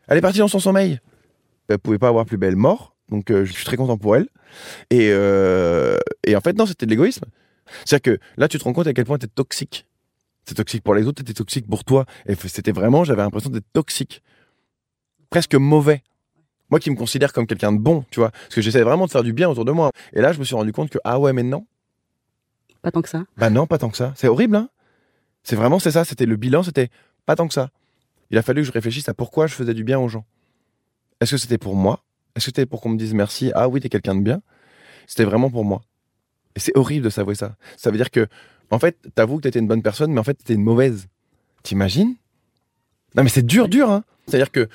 Elle 0.09 0.19
est 0.19 0.23
partie 0.23 0.41
dans 0.41 0.49
son 0.49 0.59
sommeil. 0.59 0.99
Elle 1.69 1.79
pouvait 1.79 1.99
pas 1.99 2.09
avoir 2.09 2.27
plus 2.27 2.37
belle 2.37 2.57
mort, 2.57 2.97
donc 3.09 3.31
euh, 3.31 3.45
je 3.45 3.53
suis 3.53 3.65
très 3.65 3.77
content 3.77 3.97
pour 3.97 4.17
elle. 4.17 4.27
Et, 4.91 5.11
euh, 5.13 5.99
et 6.27 6.35
en 6.35 6.41
fait, 6.41 6.59
non, 6.59 6.67
c'était 6.67 6.87
de 6.87 6.91
l'égoïsme. 6.91 7.25
C'est-à-dire 7.85 8.17
que 8.17 8.21
là, 8.37 8.49
tu 8.49 8.59
te 8.59 8.65
rends 8.65 8.73
compte 8.73 8.89
à 8.89 8.93
quel 8.93 9.05
point 9.05 9.19
t'es 9.19 9.29
toxique. 9.29 9.87
C'est 10.45 10.57
toxique 10.57 10.83
pour 10.83 10.97
les 10.97 11.07
autres, 11.07 11.23
t'étais 11.23 11.35
toxique 11.35 11.69
pour 11.69 11.85
toi. 11.85 12.07
Et 12.27 12.35
c'était 12.35 12.73
vraiment, 12.73 13.05
j'avais 13.05 13.23
l'impression 13.23 13.51
d'être 13.51 13.71
toxique. 13.73 14.23
Presque 15.29 15.55
mauvais. 15.55 16.03
Moi 16.71 16.81
qui 16.81 16.91
me 16.91 16.97
considère 16.97 17.33
comme 17.33 17.47
quelqu'un 17.47 17.73
de 17.73 17.79
bon, 17.79 18.05
tu 18.11 18.19
vois. 18.19 18.31
Parce 18.31 18.57
que 18.57 18.61
j'essaie 18.61 18.83
vraiment 18.83 19.07
de 19.07 19.13
faire 19.13 19.23
du 19.23 19.33
bien 19.33 19.49
autour 19.49 19.65
de 19.65 19.71
moi. 19.71 19.93
Et 20.13 20.21
là, 20.21 20.33
je 20.33 20.41
me 20.41 20.45
suis 20.45 20.57
rendu 20.57 20.73
compte 20.73 20.91
que, 20.91 20.99
ah 21.05 21.21
ouais, 21.21 21.33
mais 21.33 21.45
non. 21.45 21.67
Pas 22.83 22.91
tant 22.91 23.03
que 23.03 23.09
ça. 23.09 23.25
Bah 23.37 23.51
non, 23.51 23.67
pas 23.67 23.79
tant 23.79 23.91
que 23.91 23.97
ça. 23.97 24.13
C'est 24.17 24.27
horrible, 24.27 24.57
hein 24.57 24.69
C'est 25.43 25.57
vraiment, 25.57 25.79
c'est 25.79 25.93
ça. 25.93 26.05
C'était 26.05 26.27
le 26.27 26.37
bilan, 26.37 26.63
c'était 26.63 26.89
pas 27.27 27.37
tant 27.37 27.49
que 27.49 27.55
ça. 27.55 27.71
Il 28.31 28.39
a 28.39 28.43
fallu 28.43 28.63
que 28.63 28.69
je 28.69 28.73
réfléchisse 28.73 29.09
à 29.09 29.15
pourquoi 29.15 29.47
je 29.47 29.55
faisais 29.55 29.75
du 29.75 29.85
bien 29.85 29.99
aux 29.99 30.09
gens. 30.09 30.25
Est-ce 31.21 31.33
que 31.33 31.37
c'était 31.37 31.59
pour 31.59 31.75
moi? 31.75 32.05
Est-ce 32.35 32.47
que 32.47 32.49
c'était 32.51 32.67
pour 32.67 32.81
qu'on 32.81 32.91
me 32.91 32.99
dise 32.99 33.15
merci? 33.15 33.51
Ah 33.55 33.69
oui, 33.69 33.81
t'es 33.81 33.89
quelqu'un 33.89 34.15
de 34.15 34.23
bien 34.23 34.41
C'était 35.07 35.25
vraiment 35.25 35.51
pour 35.51 35.65
moi. 35.65 35.83
Et 36.57 36.61
c'est 36.61 36.77
horrible 36.77 37.05
de 37.05 37.11
savoir 37.11 37.37
ça. 37.37 37.57
Ça 37.77 37.91
veut 37.91 37.97
dire 37.97 38.11
que, 38.11 38.27
en 38.71 38.79
fait, 38.79 38.97
t'avoues 39.15 39.39
que 39.39 39.43
t'étais 39.43 39.59
une 39.59 39.69
bonne 39.69 39.83
personne, 39.83 40.13
mais 40.13 40.21
en 40.21 40.25
fait, 40.25 40.35
t'étais 40.35 40.55
une 40.55 40.63
mauvaise. 40.63 41.09
T'imagines? 41.63 42.15
Non, 43.17 43.25
mais 43.25 43.29
c'est 43.29 43.45
dur, 43.45 43.69
dur, 43.69 43.91
hein 43.91 44.05
C'est-à-dire 44.27 44.51
que 44.53 44.69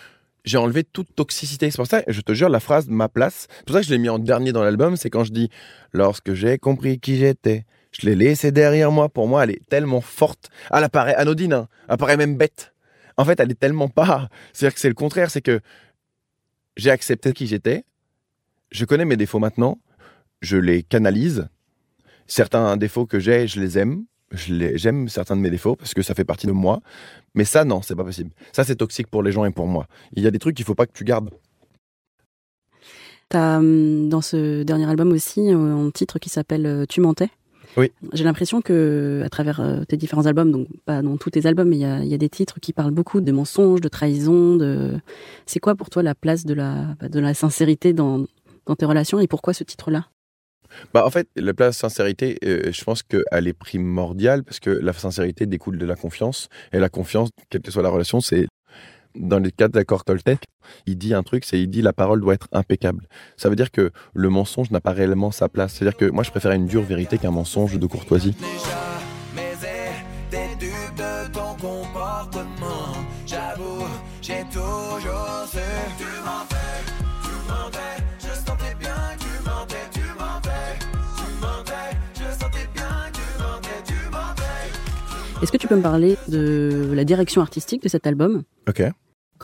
j'ai 0.43 0.57
enlevé 0.57 0.83
toute 0.83 1.15
toxicité. 1.15 1.71
C'est 1.71 1.77
pour 1.77 1.87
ça, 1.87 2.03
je 2.07 2.21
te 2.21 2.33
jure, 2.33 2.49
la 2.49 2.59
phrase 2.59 2.87
ma 2.87 3.09
place, 3.09 3.47
c'est 3.49 3.65
pour 3.65 3.75
ça 3.75 3.81
que 3.81 3.87
je 3.87 3.91
l'ai 3.91 3.97
mis 3.97 4.09
en 4.09 4.19
dernier 4.19 4.51
dans 4.51 4.63
l'album, 4.63 4.95
c'est 4.95 5.09
quand 5.09 5.23
je 5.23 5.31
dis 5.31 5.49
Lorsque 5.93 6.33
j'ai 6.33 6.57
compris 6.57 6.99
qui 6.99 7.17
j'étais, 7.17 7.65
je 7.99 8.07
l'ai 8.07 8.15
laissée 8.15 8.51
derrière 8.51 8.91
moi. 8.91 9.09
Pour 9.09 9.27
moi, 9.27 9.43
elle 9.43 9.51
est 9.51 9.69
tellement 9.69 10.01
forte. 10.01 10.49
Ah, 10.69 10.79
Elle 10.79 10.85
apparaît 10.85 11.15
anodine, 11.15 11.53
hein. 11.53 11.67
elle 11.87 11.93
apparaît 11.93 12.17
même 12.17 12.35
bête. 12.35 12.73
En 13.17 13.23
fait, 13.25 13.39
elle 13.39 13.51
est 13.51 13.59
tellement 13.59 13.87
pas. 13.87 14.29
C'est-à-dire 14.53 14.75
que 14.75 14.81
c'est 14.81 14.89
le 14.89 14.95
contraire, 14.95 15.31
c'est 15.31 15.41
que 15.41 15.61
j'ai 16.75 16.91
accepté 16.91 17.31
qui 17.31 17.47
j'étais. 17.47 17.85
Je 18.71 18.83
connais 18.83 19.05
mes 19.05 19.15
défauts 19.15 19.39
maintenant. 19.39 19.79
Je 20.41 20.57
les 20.57 20.83
canalise. 20.83 21.47
Certains 22.27 22.75
défauts 22.75 23.05
que 23.05 23.19
j'ai, 23.19 23.47
je 23.47 23.61
les 23.61 23.77
aime. 23.77 24.03
J'aime 24.33 25.07
certains 25.07 25.37
de 25.37 25.41
mes 25.41 25.51
défauts 25.51 25.75
parce 25.77 25.93
que 25.93 26.01
ça 26.01 26.13
fait 26.13 26.25
partie 26.25 26.47
de 26.47 26.51
moi. 26.51 26.81
Mais 27.35 27.45
ça, 27.45 27.63
non, 27.63 27.81
c'est 27.81 27.95
pas 27.95 28.03
possible. 28.03 28.31
Ça, 28.51 28.65
c'est 28.65 28.75
toxique 28.75 29.07
pour 29.07 29.23
les 29.23 29.31
gens 29.31 29.45
et 29.45 29.51
pour 29.51 29.67
moi. 29.67 29.87
Il 30.13 30.23
y 30.23 30.27
a 30.27 30.31
des 30.31 30.39
trucs 30.39 30.55
qu'il 30.57 30.65
faut 30.65 30.75
pas 30.75 30.87
que 30.87 30.91
tu 30.93 31.05
gardes. 31.05 31.29
T'as 33.29 33.57
hum, 33.57 34.09
dans 34.09 34.21
ce 34.21 34.63
dernier 34.63 34.89
album 34.89 35.11
aussi 35.13 35.39
euh, 35.53 35.87
un 35.87 35.91
titre 35.91 36.19
qui 36.19 36.29
s'appelle 36.29 36.65
euh, 36.65 36.85
Tu 36.87 36.99
mentais. 36.99 37.29
Oui. 37.77 37.91
J'ai 38.13 38.23
l'impression 38.23 38.61
que 38.61 39.21
à 39.25 39.29
travers 39.29 39.59
euh, 39.59 39.83
tes 39.83 39.97
différents 39.97 40.25
albums, 40.25 40.51
donc 40.51 40.67
pas 40.85 41.01
dans 41.01 41.17
tous 41.17 41.31
tes 41.31 41.45
albums, 41.45 41.69
mais 41.69 41.77
il 41.77 41.81
y 41.81 41.85
a, 41.85 41.99
il 41.99 42.07
y 42.07 42.13
a 42.13 42.17
des 42.17 42.29
titres 42.29 42.59
qui 42.59 42.73
parlent 42.73 42.91
beaucoup 42.91 43.21
de 43.21 43.31
mensonges, 43.31 43.81
de 43.81 43.89
trahison. 43.89 44.55
De 44.55 44.99
c'est 45.45 45.59
quoi 45.59 45.75
pour 45.75 45.89
toi 45.89 46.03
la 46.03 46.15
place 46.15 46.45
de 46.45 46.53
la 46.53 46.95
bah, 46.99 47.09
de 47.09 47.19
la 47.19 47.33
sincérité 47.33 47.93
dans 47.93 48.25
dans 48.65 48.75
tes 48.75 48.85
relations 48.85 49.19
et 49.19 49.27
pourquoi 49.27 49.53
ce 49.53 49.63
titre-là? 49.63 50.05
Bah, 50.93 51.05
en 51.05 51.09
fait, 51.09 51.27
la 51.35 51.53
place 51.53 51.77
sincérité, 51.77 52.37
euh, 52.43 52.71
je 52.71 52.83
pense 52.83 53.03
qu'elle 53.03 53.47
est 53.47 53.53
primordiale 53.53 54.43
parce 54.43 54.59
que 54.59 54.69
la 54.69 54.93
sincérité 54.93 55.45
découle 55.45 55.77
de 55.77 55.85
la 55.85 55.95
confiance. 55.95 56.49
Et 56.73 56.79
la 56.79 56.89
confiance, 56.89 57.29
quelle 57.49 57.61
que 57.61 57.71
soit 57.71 57.83
la 57.83 57.89
relation, 57.89 58.19
c'est 58.21 58.47
dans 59.15 59.39
les 59.39 59.51
quatre 59.51 59.77
accords 59.77 60.03
Toltec, 60.03 60.45
il 60.85 60.97
dit 60.97 61.13
un 61.13 61.23
truc, 61.23 61.45
c'est 61.45 61.59
il 61.59 61.69
dit 61.69 61.81
la 61.81 61.93
parole 61.93 62.21
doit 62.21 62.33
être 62.33 62.47
impeccable. 62.51 63.07
Ça 63.37 63.49
veut 63.49 63.55
dire 63.55 63.71
que 63.71 63.91
le 64.13 64.29
mensonge 64.29 64.71
n'a 64.71 64.81
pas 64.81 64.91
réellement 64.91 65.31
sa 65.31 65.49
place. 65.49 65.73
C'est-à-dire 65.73 65.97
que 65.97 66.09
moi, 66.09 66.23
je 66.23 66.31
préfère 66.31 66.51
une 66.51 66.65
dure 66.65 66.83
vérité 66.83 67.17
qu'un 67.17 67.31
mensonge 67.31 67.77
de 67.77 67.87
courtoisie. 67.87 68.35
Est-ce 85.41 85.51
que 85.51 85.57
tu 85.57 85.67
peux 85.67 85.75
me 85.75 85.81
parler 85.81 86.17
de 86.27 86.91
la 86.93 87.03
direction 87.03 87.41
artistique 87.41 87.83
de 87.83 87.89
cet 87.89 88.07
album? 88.07 88.43
Ok. 88.67 88.81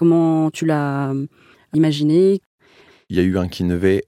Comment 0.02 0.50
tu 0.50 0.66
l'as 0.66 1.14
imaginé? 1.76 2.42
Il 3.10 3.18
y 3.18 3.20
a 3.20 3.22
eu 3.22 3.38
un 3.38 3.48
Kinvey 3.48 4.04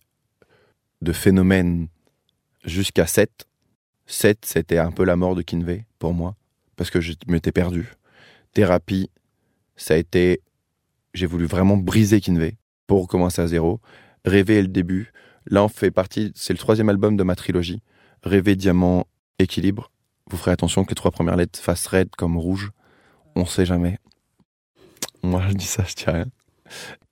de 1.04 1.12
phénomène 1.14 1.88
jusqu'à 2.66 3.06
7. 3.06 3.30
7, 4.08 4.40
c'était 4.44 4.80
un 4.80 4.92
peu 4.92 5.04
la 5.04 5.16
mort 5.16 5.36
de 5.36 5.44
Kinvey 5.44 5.86
pour 6.00 6.16
moi, 6.16 6.36
parce 6.78 6.90
que 6.90 7.00
je 7.00 7.14
m'étais 7.28 7.52
perdu. 7.52 7.94
Thérapie, 8.54 9.12
ça 9.76 9.94
a 9.94 9.98
été. 9.98 10.42
J'ai 11.14 11.28
voulu 11.28 11.46
vraiment 11.46 11.78
briser 11.78 12.22
Kinvey 12.22 12.58
pour 12.88 13.04
recommencer 13.04 13.44
à 13.44 13.46
zéro. 13.46 13.80
Rêver 14.26 14.58
est 14.58 14.64
le 14.64 14.70
début. 14.70 15.14
Là, 15.46 15.64
on 15.64 15.68
fait 15.68 15.92
partie. 15.92 16.32
C'est 16.34 16.54
le 16.54 16.60
troisième 16.60 16.90
album 16.90 17.18
de 17.18 17.24
ma 17.24 17.36
trilogie. 17.36 17.84
Rêver, 18.24 18.56
diamant, 18.56 19.06
équilibre. 19.38 19.92
Vous 20.28 20.38
ferez 20.38 20.50
attention 20.50 20.86
que 20.86 20.90
les 20.90 20.96
trois 20.96 21.12
premières 21.12 21.36
lettres 21.36 21.60
fassent 21.60 21.86
red 21.86 22.10
comme 22.16 22.36
rouge. 22.36 22.72
On 23.36 23.46
sait 23.46 23.68
jamais. 23.68 24.00
Moi, 25.24 25.42
je 25.50 25.54
dis 25.54 25.66
ça, 25.66 25.84
je 25.88 25.96
dis 25.96 26.06
rien. 26.06 26.26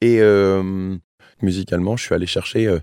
Et 0.02 0.20
euh, 0.20 0.98
musicalement, 1.42 1.96
je 1.96 2.04
suis 2.04 2.16
allé 2.16 2.26
chercher 2.28 2.68
euh, 2.68 2.80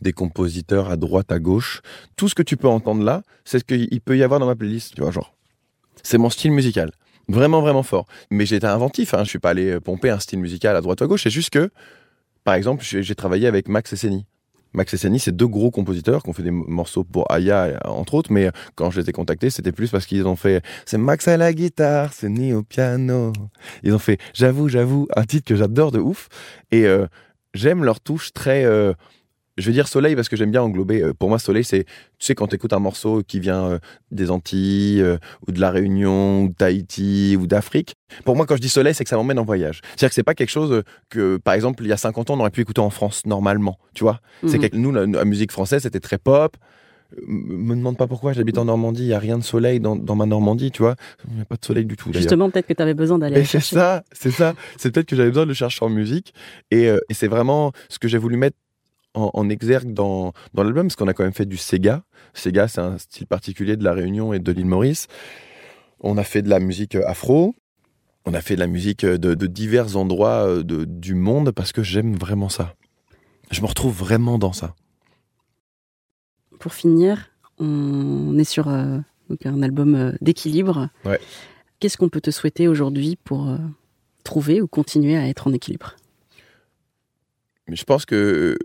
des 0.00 0.12
compositeurs 0.12 0.90
à 0.90 0.96
droite, 0.96 1.30
à 1.30 1.38
gauche. 1.38 1.80
Tout 2.16 2.28
ce 2.28 2.34
que 2.34 2.42
tu 2.42 2.56
peux 2.56 2.68
entendre 2.68 3.02
là, 3.04 3.22
c'est 3.44 3.60
ce 3.60 3.64
qu'il 3.64 4.00
peut 4.00 4.16
y 4.16 4.22
avoir 4.22 4.40
dans 4.40 4.46
ma 4.46 4.56
playlist, 4.56 4.94
tu 4.94 5.02
vois, 5.02 5.10
genre. 5.10 5.34
C'est 6.02 6.18
mon 6.18 6.30
style 6.30 6.52
musical. 6.52 6.90
Vraiment, 7.28 7.60
vraiment 7.60 7.84
fort. 7.84 8.06
Mais 8.30 8.44
j'ai 8.44 8.56
été 8.56 8.66
inventif, 8.66 9.14
hein. 9.14 9.22
je 9.22 9.30
suis 9.30 9.38
pas 9.38 9.50
allé 9.50 9.78
pomper 9.78 10.10
un 10.10 10.18
style 10.18 10.40
musical 10.40 10.74
à 10.74 10.80
droite 10.80 11.00
à 11.00 11.06
gauche. 11.06 11.22
C'est 11.22 11.30
juste 11.30 11.50
que, 11.50 11.70
par 12.42 12.54
exemple, 12.54 12.82
j'ai 12.84 13.14
travaillé 13.14 13.46
avec 13.46 13.68
Max 13.68 13.92
et 13.92 13.96
Seni. 13.96 14.26
Max 14.74 14.94
et 14.94 14.96
Seni, 14.96 15.18
c'est 15.18 15.36
deux 15.36 15.46
gros 15.48 15.70
compositeurs 15.70 16.22
qui 16.22 16.30
ont 16.30 16.32
fait 16.32 16.42
des 16.42 16.50
morceaux 16.50 17.04
pour 17.04 17.30
Aya, 17.30 17.78
entre 17.84 18.14
autres, 18.14 18.32
mais 18.32 18.50
quand 18.74 18.90
je 18.90 19.00
les 19.00 19.10
ai 19.10 19.12
contactés, 19.12 19.50
c'était 19.50 19.72
plus 19.72 19.90
parce 19.90 20.06
qu'ils 20.06 20.26
ont 20.26 20.36
fait 20.36 20.62
c'est 20.86 20.98
Max 20.98 21.28
à 21.28 21.36
la 21.36 21.52
guitare, 21.52 22.12
Seni 22.12 22.52
au 22.52 22.62
piano. 22.62 23.32
Ils 23.82 23.94
ont 23.94 23.98
fait 23.98 24.18
J'avoue, 24.34 24.68
j'avoue, 24.68 25.08
un 25.16 25.24
titre 25.24 25.46
que 25.46 25.56
j'adore 25.56 25.92
de 25.92 25.98
ouf. 25.98 26.28
Et 26.70 26.86
euh, 26.86 27.06
j'aime 27.54 27.84
leur 27.84 28.00
touche 28.00 28.32
très. 28.32 28.64
euh, 28.64 28.92
je 29.58 29.66
vais 29.66 29.72
dire 29.72 29.86
soleil 29.88 30.14
parce 30.16 30.28
que 30.28 30.36
j'aime 30.36 30.50
bien 30.50 30.62
englober. 30.62 31.02
euh, 31.02 31.12
pour 31.12 31.28
moi, 31.28 31.38
soleil, 31.38 31.64
c'est. 31.64 31.84
Tu 31.84 32.26
sais, 32.26 32.34
quand 32.34 32.46
tu 32.48 32.54
écoutes 32.56 32.72
un 32.72 32.78
morceau 32.78 33.22
qui 33.26 33.38
vient 33.40 33.64
euh, 33.64 33.78
des 34.10 34.30
Antilles, 34.30 35.00
euh, 35.02 35.18
ou 35.46 35.52
de 35.52 35.60
La 35.60 35.70
Réunion, 35.70 36.44
ou 36.44 36.48
de 36.48 36.54
Tahiti, 36.54 37.36
ou 37.38 37.46
d'Afrique. 37.46 37.94
Pour 38.24 38.36
moi, 38.36 38.46
quand 38.46 38.56
je 38.56 38.60
dis 38.62 38.68
soleil, 38.68 38.94
c'est 38.94 39.04
que 39.04 39.10
ça 39.10 39.16
m'emmène 39.16 39.38
en 39.38 39.44
voyage. 39.44 39.80
C'est-à-dire 39.90 40.08
que 40.08 40.14
c'est 40.14 40.22
pas 40.22 40.34
quelque 40.34 40.50
chose 40.50 40.82
que, 41.10 41.36
par 41.36 41.54
exemple, 41.54 41.82
il 41.84 41.88
y 41.88 41.92
a 41.92 41.96
50 41.96 42.30
ans, 42.30 42.34
on 42.36 42.40
aurait 42.40 42.50
pu 42.50 42.60
écouter 42.62 42.80
en 42.80 42.90
France 42.90 43.26
normalement. 43.26 43.78
Tu 43.94 44.04
vois 44.04 44.20
C'est 44.46 44.58
Mhm. 44.58 44.68
que 44.70 44.76
nous, 44.76 44.92
la, 44.92 45.06
la 45.06 45.24
musique 45.24 45.52
française, 45.52 45.82
c'était 45.82 46.00
très 46.00 46.18
pop. 46.18 46.56
Me 47.26 47.74
demande 47.74 47.98
pas 47.98 48.06
pourquoi 48.06 48.32
j'habite 48.32 48.56
en 48.56 48.64
Normandie, 48.64 49.02
il 49.02 49.08
y 49.08 49.12
a 49.12 49.18
rien 49.18 49.36
de 49.36 49.42
soleil 49.44 49.80
dans, 49.80 49.96
dans 49.96 50.14
ma 50.16 50.24
Normandie, 50.24 50.70
tu 50.70 50.80
vois. 50.80 50.96
Il 51.28 51.34
n'y 51.34 51.42
a 51.42 51.44
pas 51.44 51.56
de 51.56 51.64
soleil 51.64 51.84
du 51.84 51.94
tout. 51.94 52.10
Justement, 52.10 52.48
peut-être 52.48 52.66
que 52.66 52.72
tu 52.72 52.80
avais 52.82 52.94
besoin 52.94 53.18
d'aller 53.18 53.44
c'est 53.44 53.60
ça, 53.60 54.02
c'est 54.12 54.30
ça. 54.30 54.54
C'est 54.78 54.90
peut-être 54.94 55.06
que 55.08 55.14
j'avais 55.16 55.28
besoin 55.28 55.42
de 55.44 55.48
le 55.48 55.54
chercher 55.54 55.84
en 55.84 55.90
musique. 55.90 56.32
Et, 56.70 56.88
euh, 56.88 56.98
et 57.10 57.14
c'est 57.14 57.28
vraiment 57.28 57.72
ce 57.90 57.98
que 57.98 58.08
j'ai 58.08 58.16
voulu 58.16 58.38
mettre 58.38 58.56
en, 59.14 59.30
en 59.34 59.48
exergue 59.48 59.92
dans, 59.92 60.32
dans 60.54 60.62
l'album, 60.62 60.86
parce 60.86 60.96
qu'on 60.96 61.08
a 61.08 61.14
quand 61.14 61.24
même 61.24 61.32
fait 61.32 61.46
du 61.46 61.56
Sega. 61.56 62.04
Sega, 62.34 62.68
c'est 62.68 62.80
un 62.80 62.98
style 62.98 63.26
particulier 63.26 63.76
de 63.76 63.84
La 63.84 63.92
Réunion 63.92 64.32
et 64.32 64.38
de 64.38 64.52
l'île 64.52 64.66
Maurice. 64.66 65.06
On 66.00 66.16
a 66.18 66.24
fait 66.24 66.42
de 66.42 66.48
la 66.48 66.60
musique 66.60 66.94
euh, 66.94 67.06
afro. 67.06 67.54
On 68.24 68.34
a 68.34 68.40
fait 68.40 68.54
de 68.54 68.60
la 68.60 68.66
musique 68.66 69.04
euh, 69.04 69.18
de, 69.18 69.34
de 69.34 69.46
divers 69.46 69.96
endroits 69.96 70.46
euh, 70.46 70.62
de, 70.62 70.84
du 70.84 71.14
monde 71.14 71.50
parce 71.50 71.72
que 71.72 71.82
j'aime 71.82 72.14
vraiment 72.14 72.48
ça. 72.48 72.74
Je 73.50 73.60
me 73.60 73.66
retrouve 73.66 73.96
vraiment 73.96 74.38
dans 74.38 74.52
ça. 74.52 74.74
Pour 76.58 76.72
finir, 76.72 77.30
on 77.58 78.38
est 78.38 78.44
sur 78.44 78.68
euh, 78.68 78.98
un 79.44 79.62
album 79.62 80.16
d'équilibre. 80.20 80.88
Ouais. 81.04 81.20
Qu'est-ce 81.80 81.96
qu'on 81.96 82.08
peut 82.08 82.20
te 82.20 82.30
souhaiter 82.30 82.68
aujourd'hui 82.68 83.16
pour 83.24 83.48
euh, 83.48 83.58
trouver 84.24 84.62
ou 84.62 84.68
continuer 84.68 85.16
à 85.16 85.28
être 85.28 85.48
en 85.48 85.52
équilibre? 85.52 85.96
Je 87.68 87.84
pense 87.84 88.06
que 88.06 88.56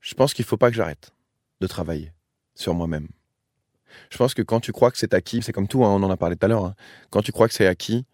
je 0.00 0.14
pense 0.14 0.34
qu'il 0.34 0.44
faut 0.44 0.56
pas 0.56 0.70
que 0.70 0.76
j'arrête 0.76 1.12
de 1.60 1.66
travailler 1.66 2.12
sur 2.54 2.74
moi-même. 2.74 3.08
Je 4.10 4.16
pense 4.16 4.34
que 4.34 4.42
quand 4.42 4.60
tu 4.60 4.72
crois 4.72 4.90
que 4.90 4.98
c'est 4.98 5.14
acquis, 5.14 5.42
c'est 5.42 5.52
comme 5.52 5.68
tout, 5.68 5.84
hein, 5.84 5.90
on 5.90 6.02
en 6.02 6.10
a 6.10 6.16
parlé 6.16 6.36
tout 6.36 6.46
à 6.46 6.48
l'heure. 6.48 6.64
hein. 6.64 6.74
Quand 7.10 7.22
tu 7.22 7.32
crois 7.32 7.48
que 7.48 7.54
c'est 7.54 7.66
acquis, 7.66 8.06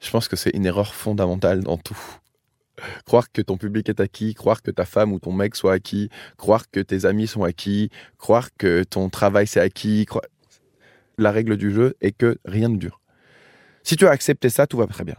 je 0.00 0.10
pense 0.10 0.28
que 0.28 0.36
c'est 0.36 0.50
une 0.54 0.66
erreur 0.66 0.94
fondamentale 0.94 1.64
dans 1.64 1.76
tout. 1.78 1.98
Croire 3.06 3.32
que 3.32 3.42
ton 3.42 3.56
public 3.56 3.88
est 3.88 3.98
acquis, 3.98 4.34
croire 4.34 4.62
que 4.62 4.70
ta 4.70 4.84
femme 4.84 5.12
ou 5.12 5.18
ton 5.18 5.32
mec 5.32 5.56
soit 5.56 5.72
acquis, 5.72 6.10
croire 6.36 6.70
que 6.70 6.78
tes 6.78 7.06
amis 7.06 7.26
sont 7.26 7.42
acquis, 7.42 7.90
croire 8.18 8.50
que 8.56 8.84
ton 8.84 9.10
travail 9.10 9.48
c'est 9.48 9.58
acquis. 9.58 10.06
La 11.16 11.32
règle 11.32 11.56
du 11.56 11.72
jeu 11.72 11.96
est 12.00 12.12
que 12.12 12.38
rien 12.44 12.68
ne 12.68 12.76
dure. 12.76 13.00
Si 13.82 13.96
tu 13.96 14.06
as 14.06 14.10
accepté 14.10 14.48
ça, 14.48 14.68
tout 14.68 14.76
va 14.76 14.86
très 14.86 15.02
bien. 15.02 15.16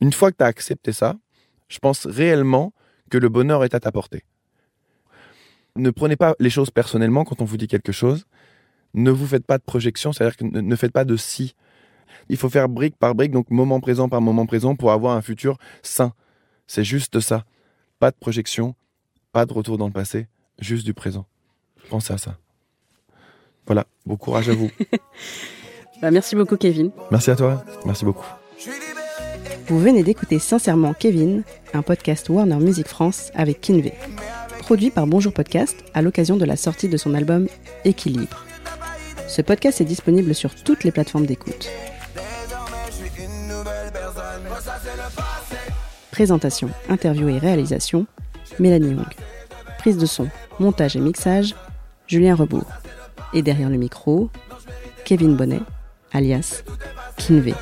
Une 0.00 0.12
fois 0.12 0.30
que 0.30 0.36
tu 0.36 0.44
as 0.44 0.46
accepté 0.46 0.92
ça, 0.92 1.16
je 1.68 1.80
pense 1.80 2.06
réellement 2.06 2.72
que 3.10 3.18
le 3.18 3.28
bonheur 3.28 3.64
est 3.64 3.74
à 3.74 3.80
ta 3.80 3.90
portée. 3.90 4.24
Ne 5.76 5.90
prenez 5.90 6.16
pas 6.16 6.34
les 6.38 6.50
choses 6.50 6.70
personnellement 6.70 7.24
quand 7.24 7.40
on 7.40 7.44
vous 7.44 7.56
dit 7.56 7.68
quelque 7.68 7.92
chose. 7.92 8.26
Ne 8.94 9.10
vous 9.10 9.26
faites 9.26 9.46
pas 9.46 9.58
de 9.58 9.62
projection, 9.62 10.12
c'est-à-dire 10.12 10.36
que 10.36 10.44
ne, 10.44 10.76
faites 10.76 10.92
pas 10.92 11.04
de 11.04 11.16
si. 11.16 11.54
Il 12.28 12.36
faut 12.36 12.50
faire 12.50 12.68
brique 12.68 12.96
par 12.96 13.14
brique, 13.14 13.32
donc 13.32 13.50
moment 13.50 13.80
présent 13.80 14.08
par 14.08 14.20
moment 14.20 14.44
présent 14.44 14.76
pour 14.76 14.92
avoir 14.92 15.16
un 15.16 15.22
futur 15.22 15.56
sain. 15.82 16.12
C'est 16.66 16.84
juste 16.84 17.20
ça. 17.20 17.44
Pas 17.98 18.10
de 18.10 18.16
projection, 18.16 18.74
pas 19.32 19.46
de 19.46 19.52
retour 19.52 19.78
dans 19.78 19.86
le 19.86 19.92
passé, 19.92 20.26
juste 20.58 20.84
du 20.84 20.92
présent. 20.92 21.26
Pensez 21.88 22.12
à 22.12 22.18
ça. 22.18 22.36
Voilà, 23.66 23.86
bon 24.06 24.16
courage 24.16 24.48
à 24.48 24.54
vous. 24.54 24.70
Bah, 26.00 26.10
Merci 26.10 26.34
beaucoup 26.34 26.56
Kevin. 26.56 26.90
Merci 27.12 27.30
à 27.30 27.36
toi, 27.36 27.64
merci 27.86 28.04
beaucoup. 28.04 28.26
Vous 29.68 29.78
venez 29.78 30.02
d'écouter 30.02 30.40
Sincèrement 30.40 30.94
Kevin, 30.94 31.44
un 31.74 31.82
podcast 31.82 32.28
Warner 32.28 32.56
Music 32.56 32.88
France 32.88 33.30
avec 33.36 33.60
Kinvé. 33.60 33.92
Produit 34.72 34.90
par 34.90 35.06
Bonjour 35.06 35.34
Podcast 35.34 35.84
à 35.92 36.00
l'occasion 36.00 36.38
de 36.38 36.46
la 36.46 36.56
sortie 36.56 36.88
de 36.88 36.96
son 36.96 37.12
album 37.12 37.46
Équilibre. 37.84 38.46
Ce 39.28 39.42
podcast 39.42 39.82
est 39.82 39.84
disponible 39.84 40.34
sur 40.34 40.54
toutes 40.54 40.82
les 40.82 40.90
plateformes 40.90 41.26
d'écoute. 41.26 41.68
Présentation, 46.10 46.70
interview 46.88 47.28
et 47.28 47.36
réalisation, 47.36 48.06
Mélanie 48.58 48.92
Young. 48.92 49.14
Prise 49.76 49.98
de 49.98 50.06
son, 50.06 50.28
montage 50.58 50.96
et 50.96 51.00
mixage, 51.00 51.54
Julien 52.06 52.34
Rebourg. 52.34 52.72
Et 53.34 53.42
derrière 53.42 53.68
le 53.68 53.76
micro, 53.76 54.30
Kevin 55.04 55.36
Bonnet, 55.36 55.60
alias 56.14 56.62
place. 57.18 57.52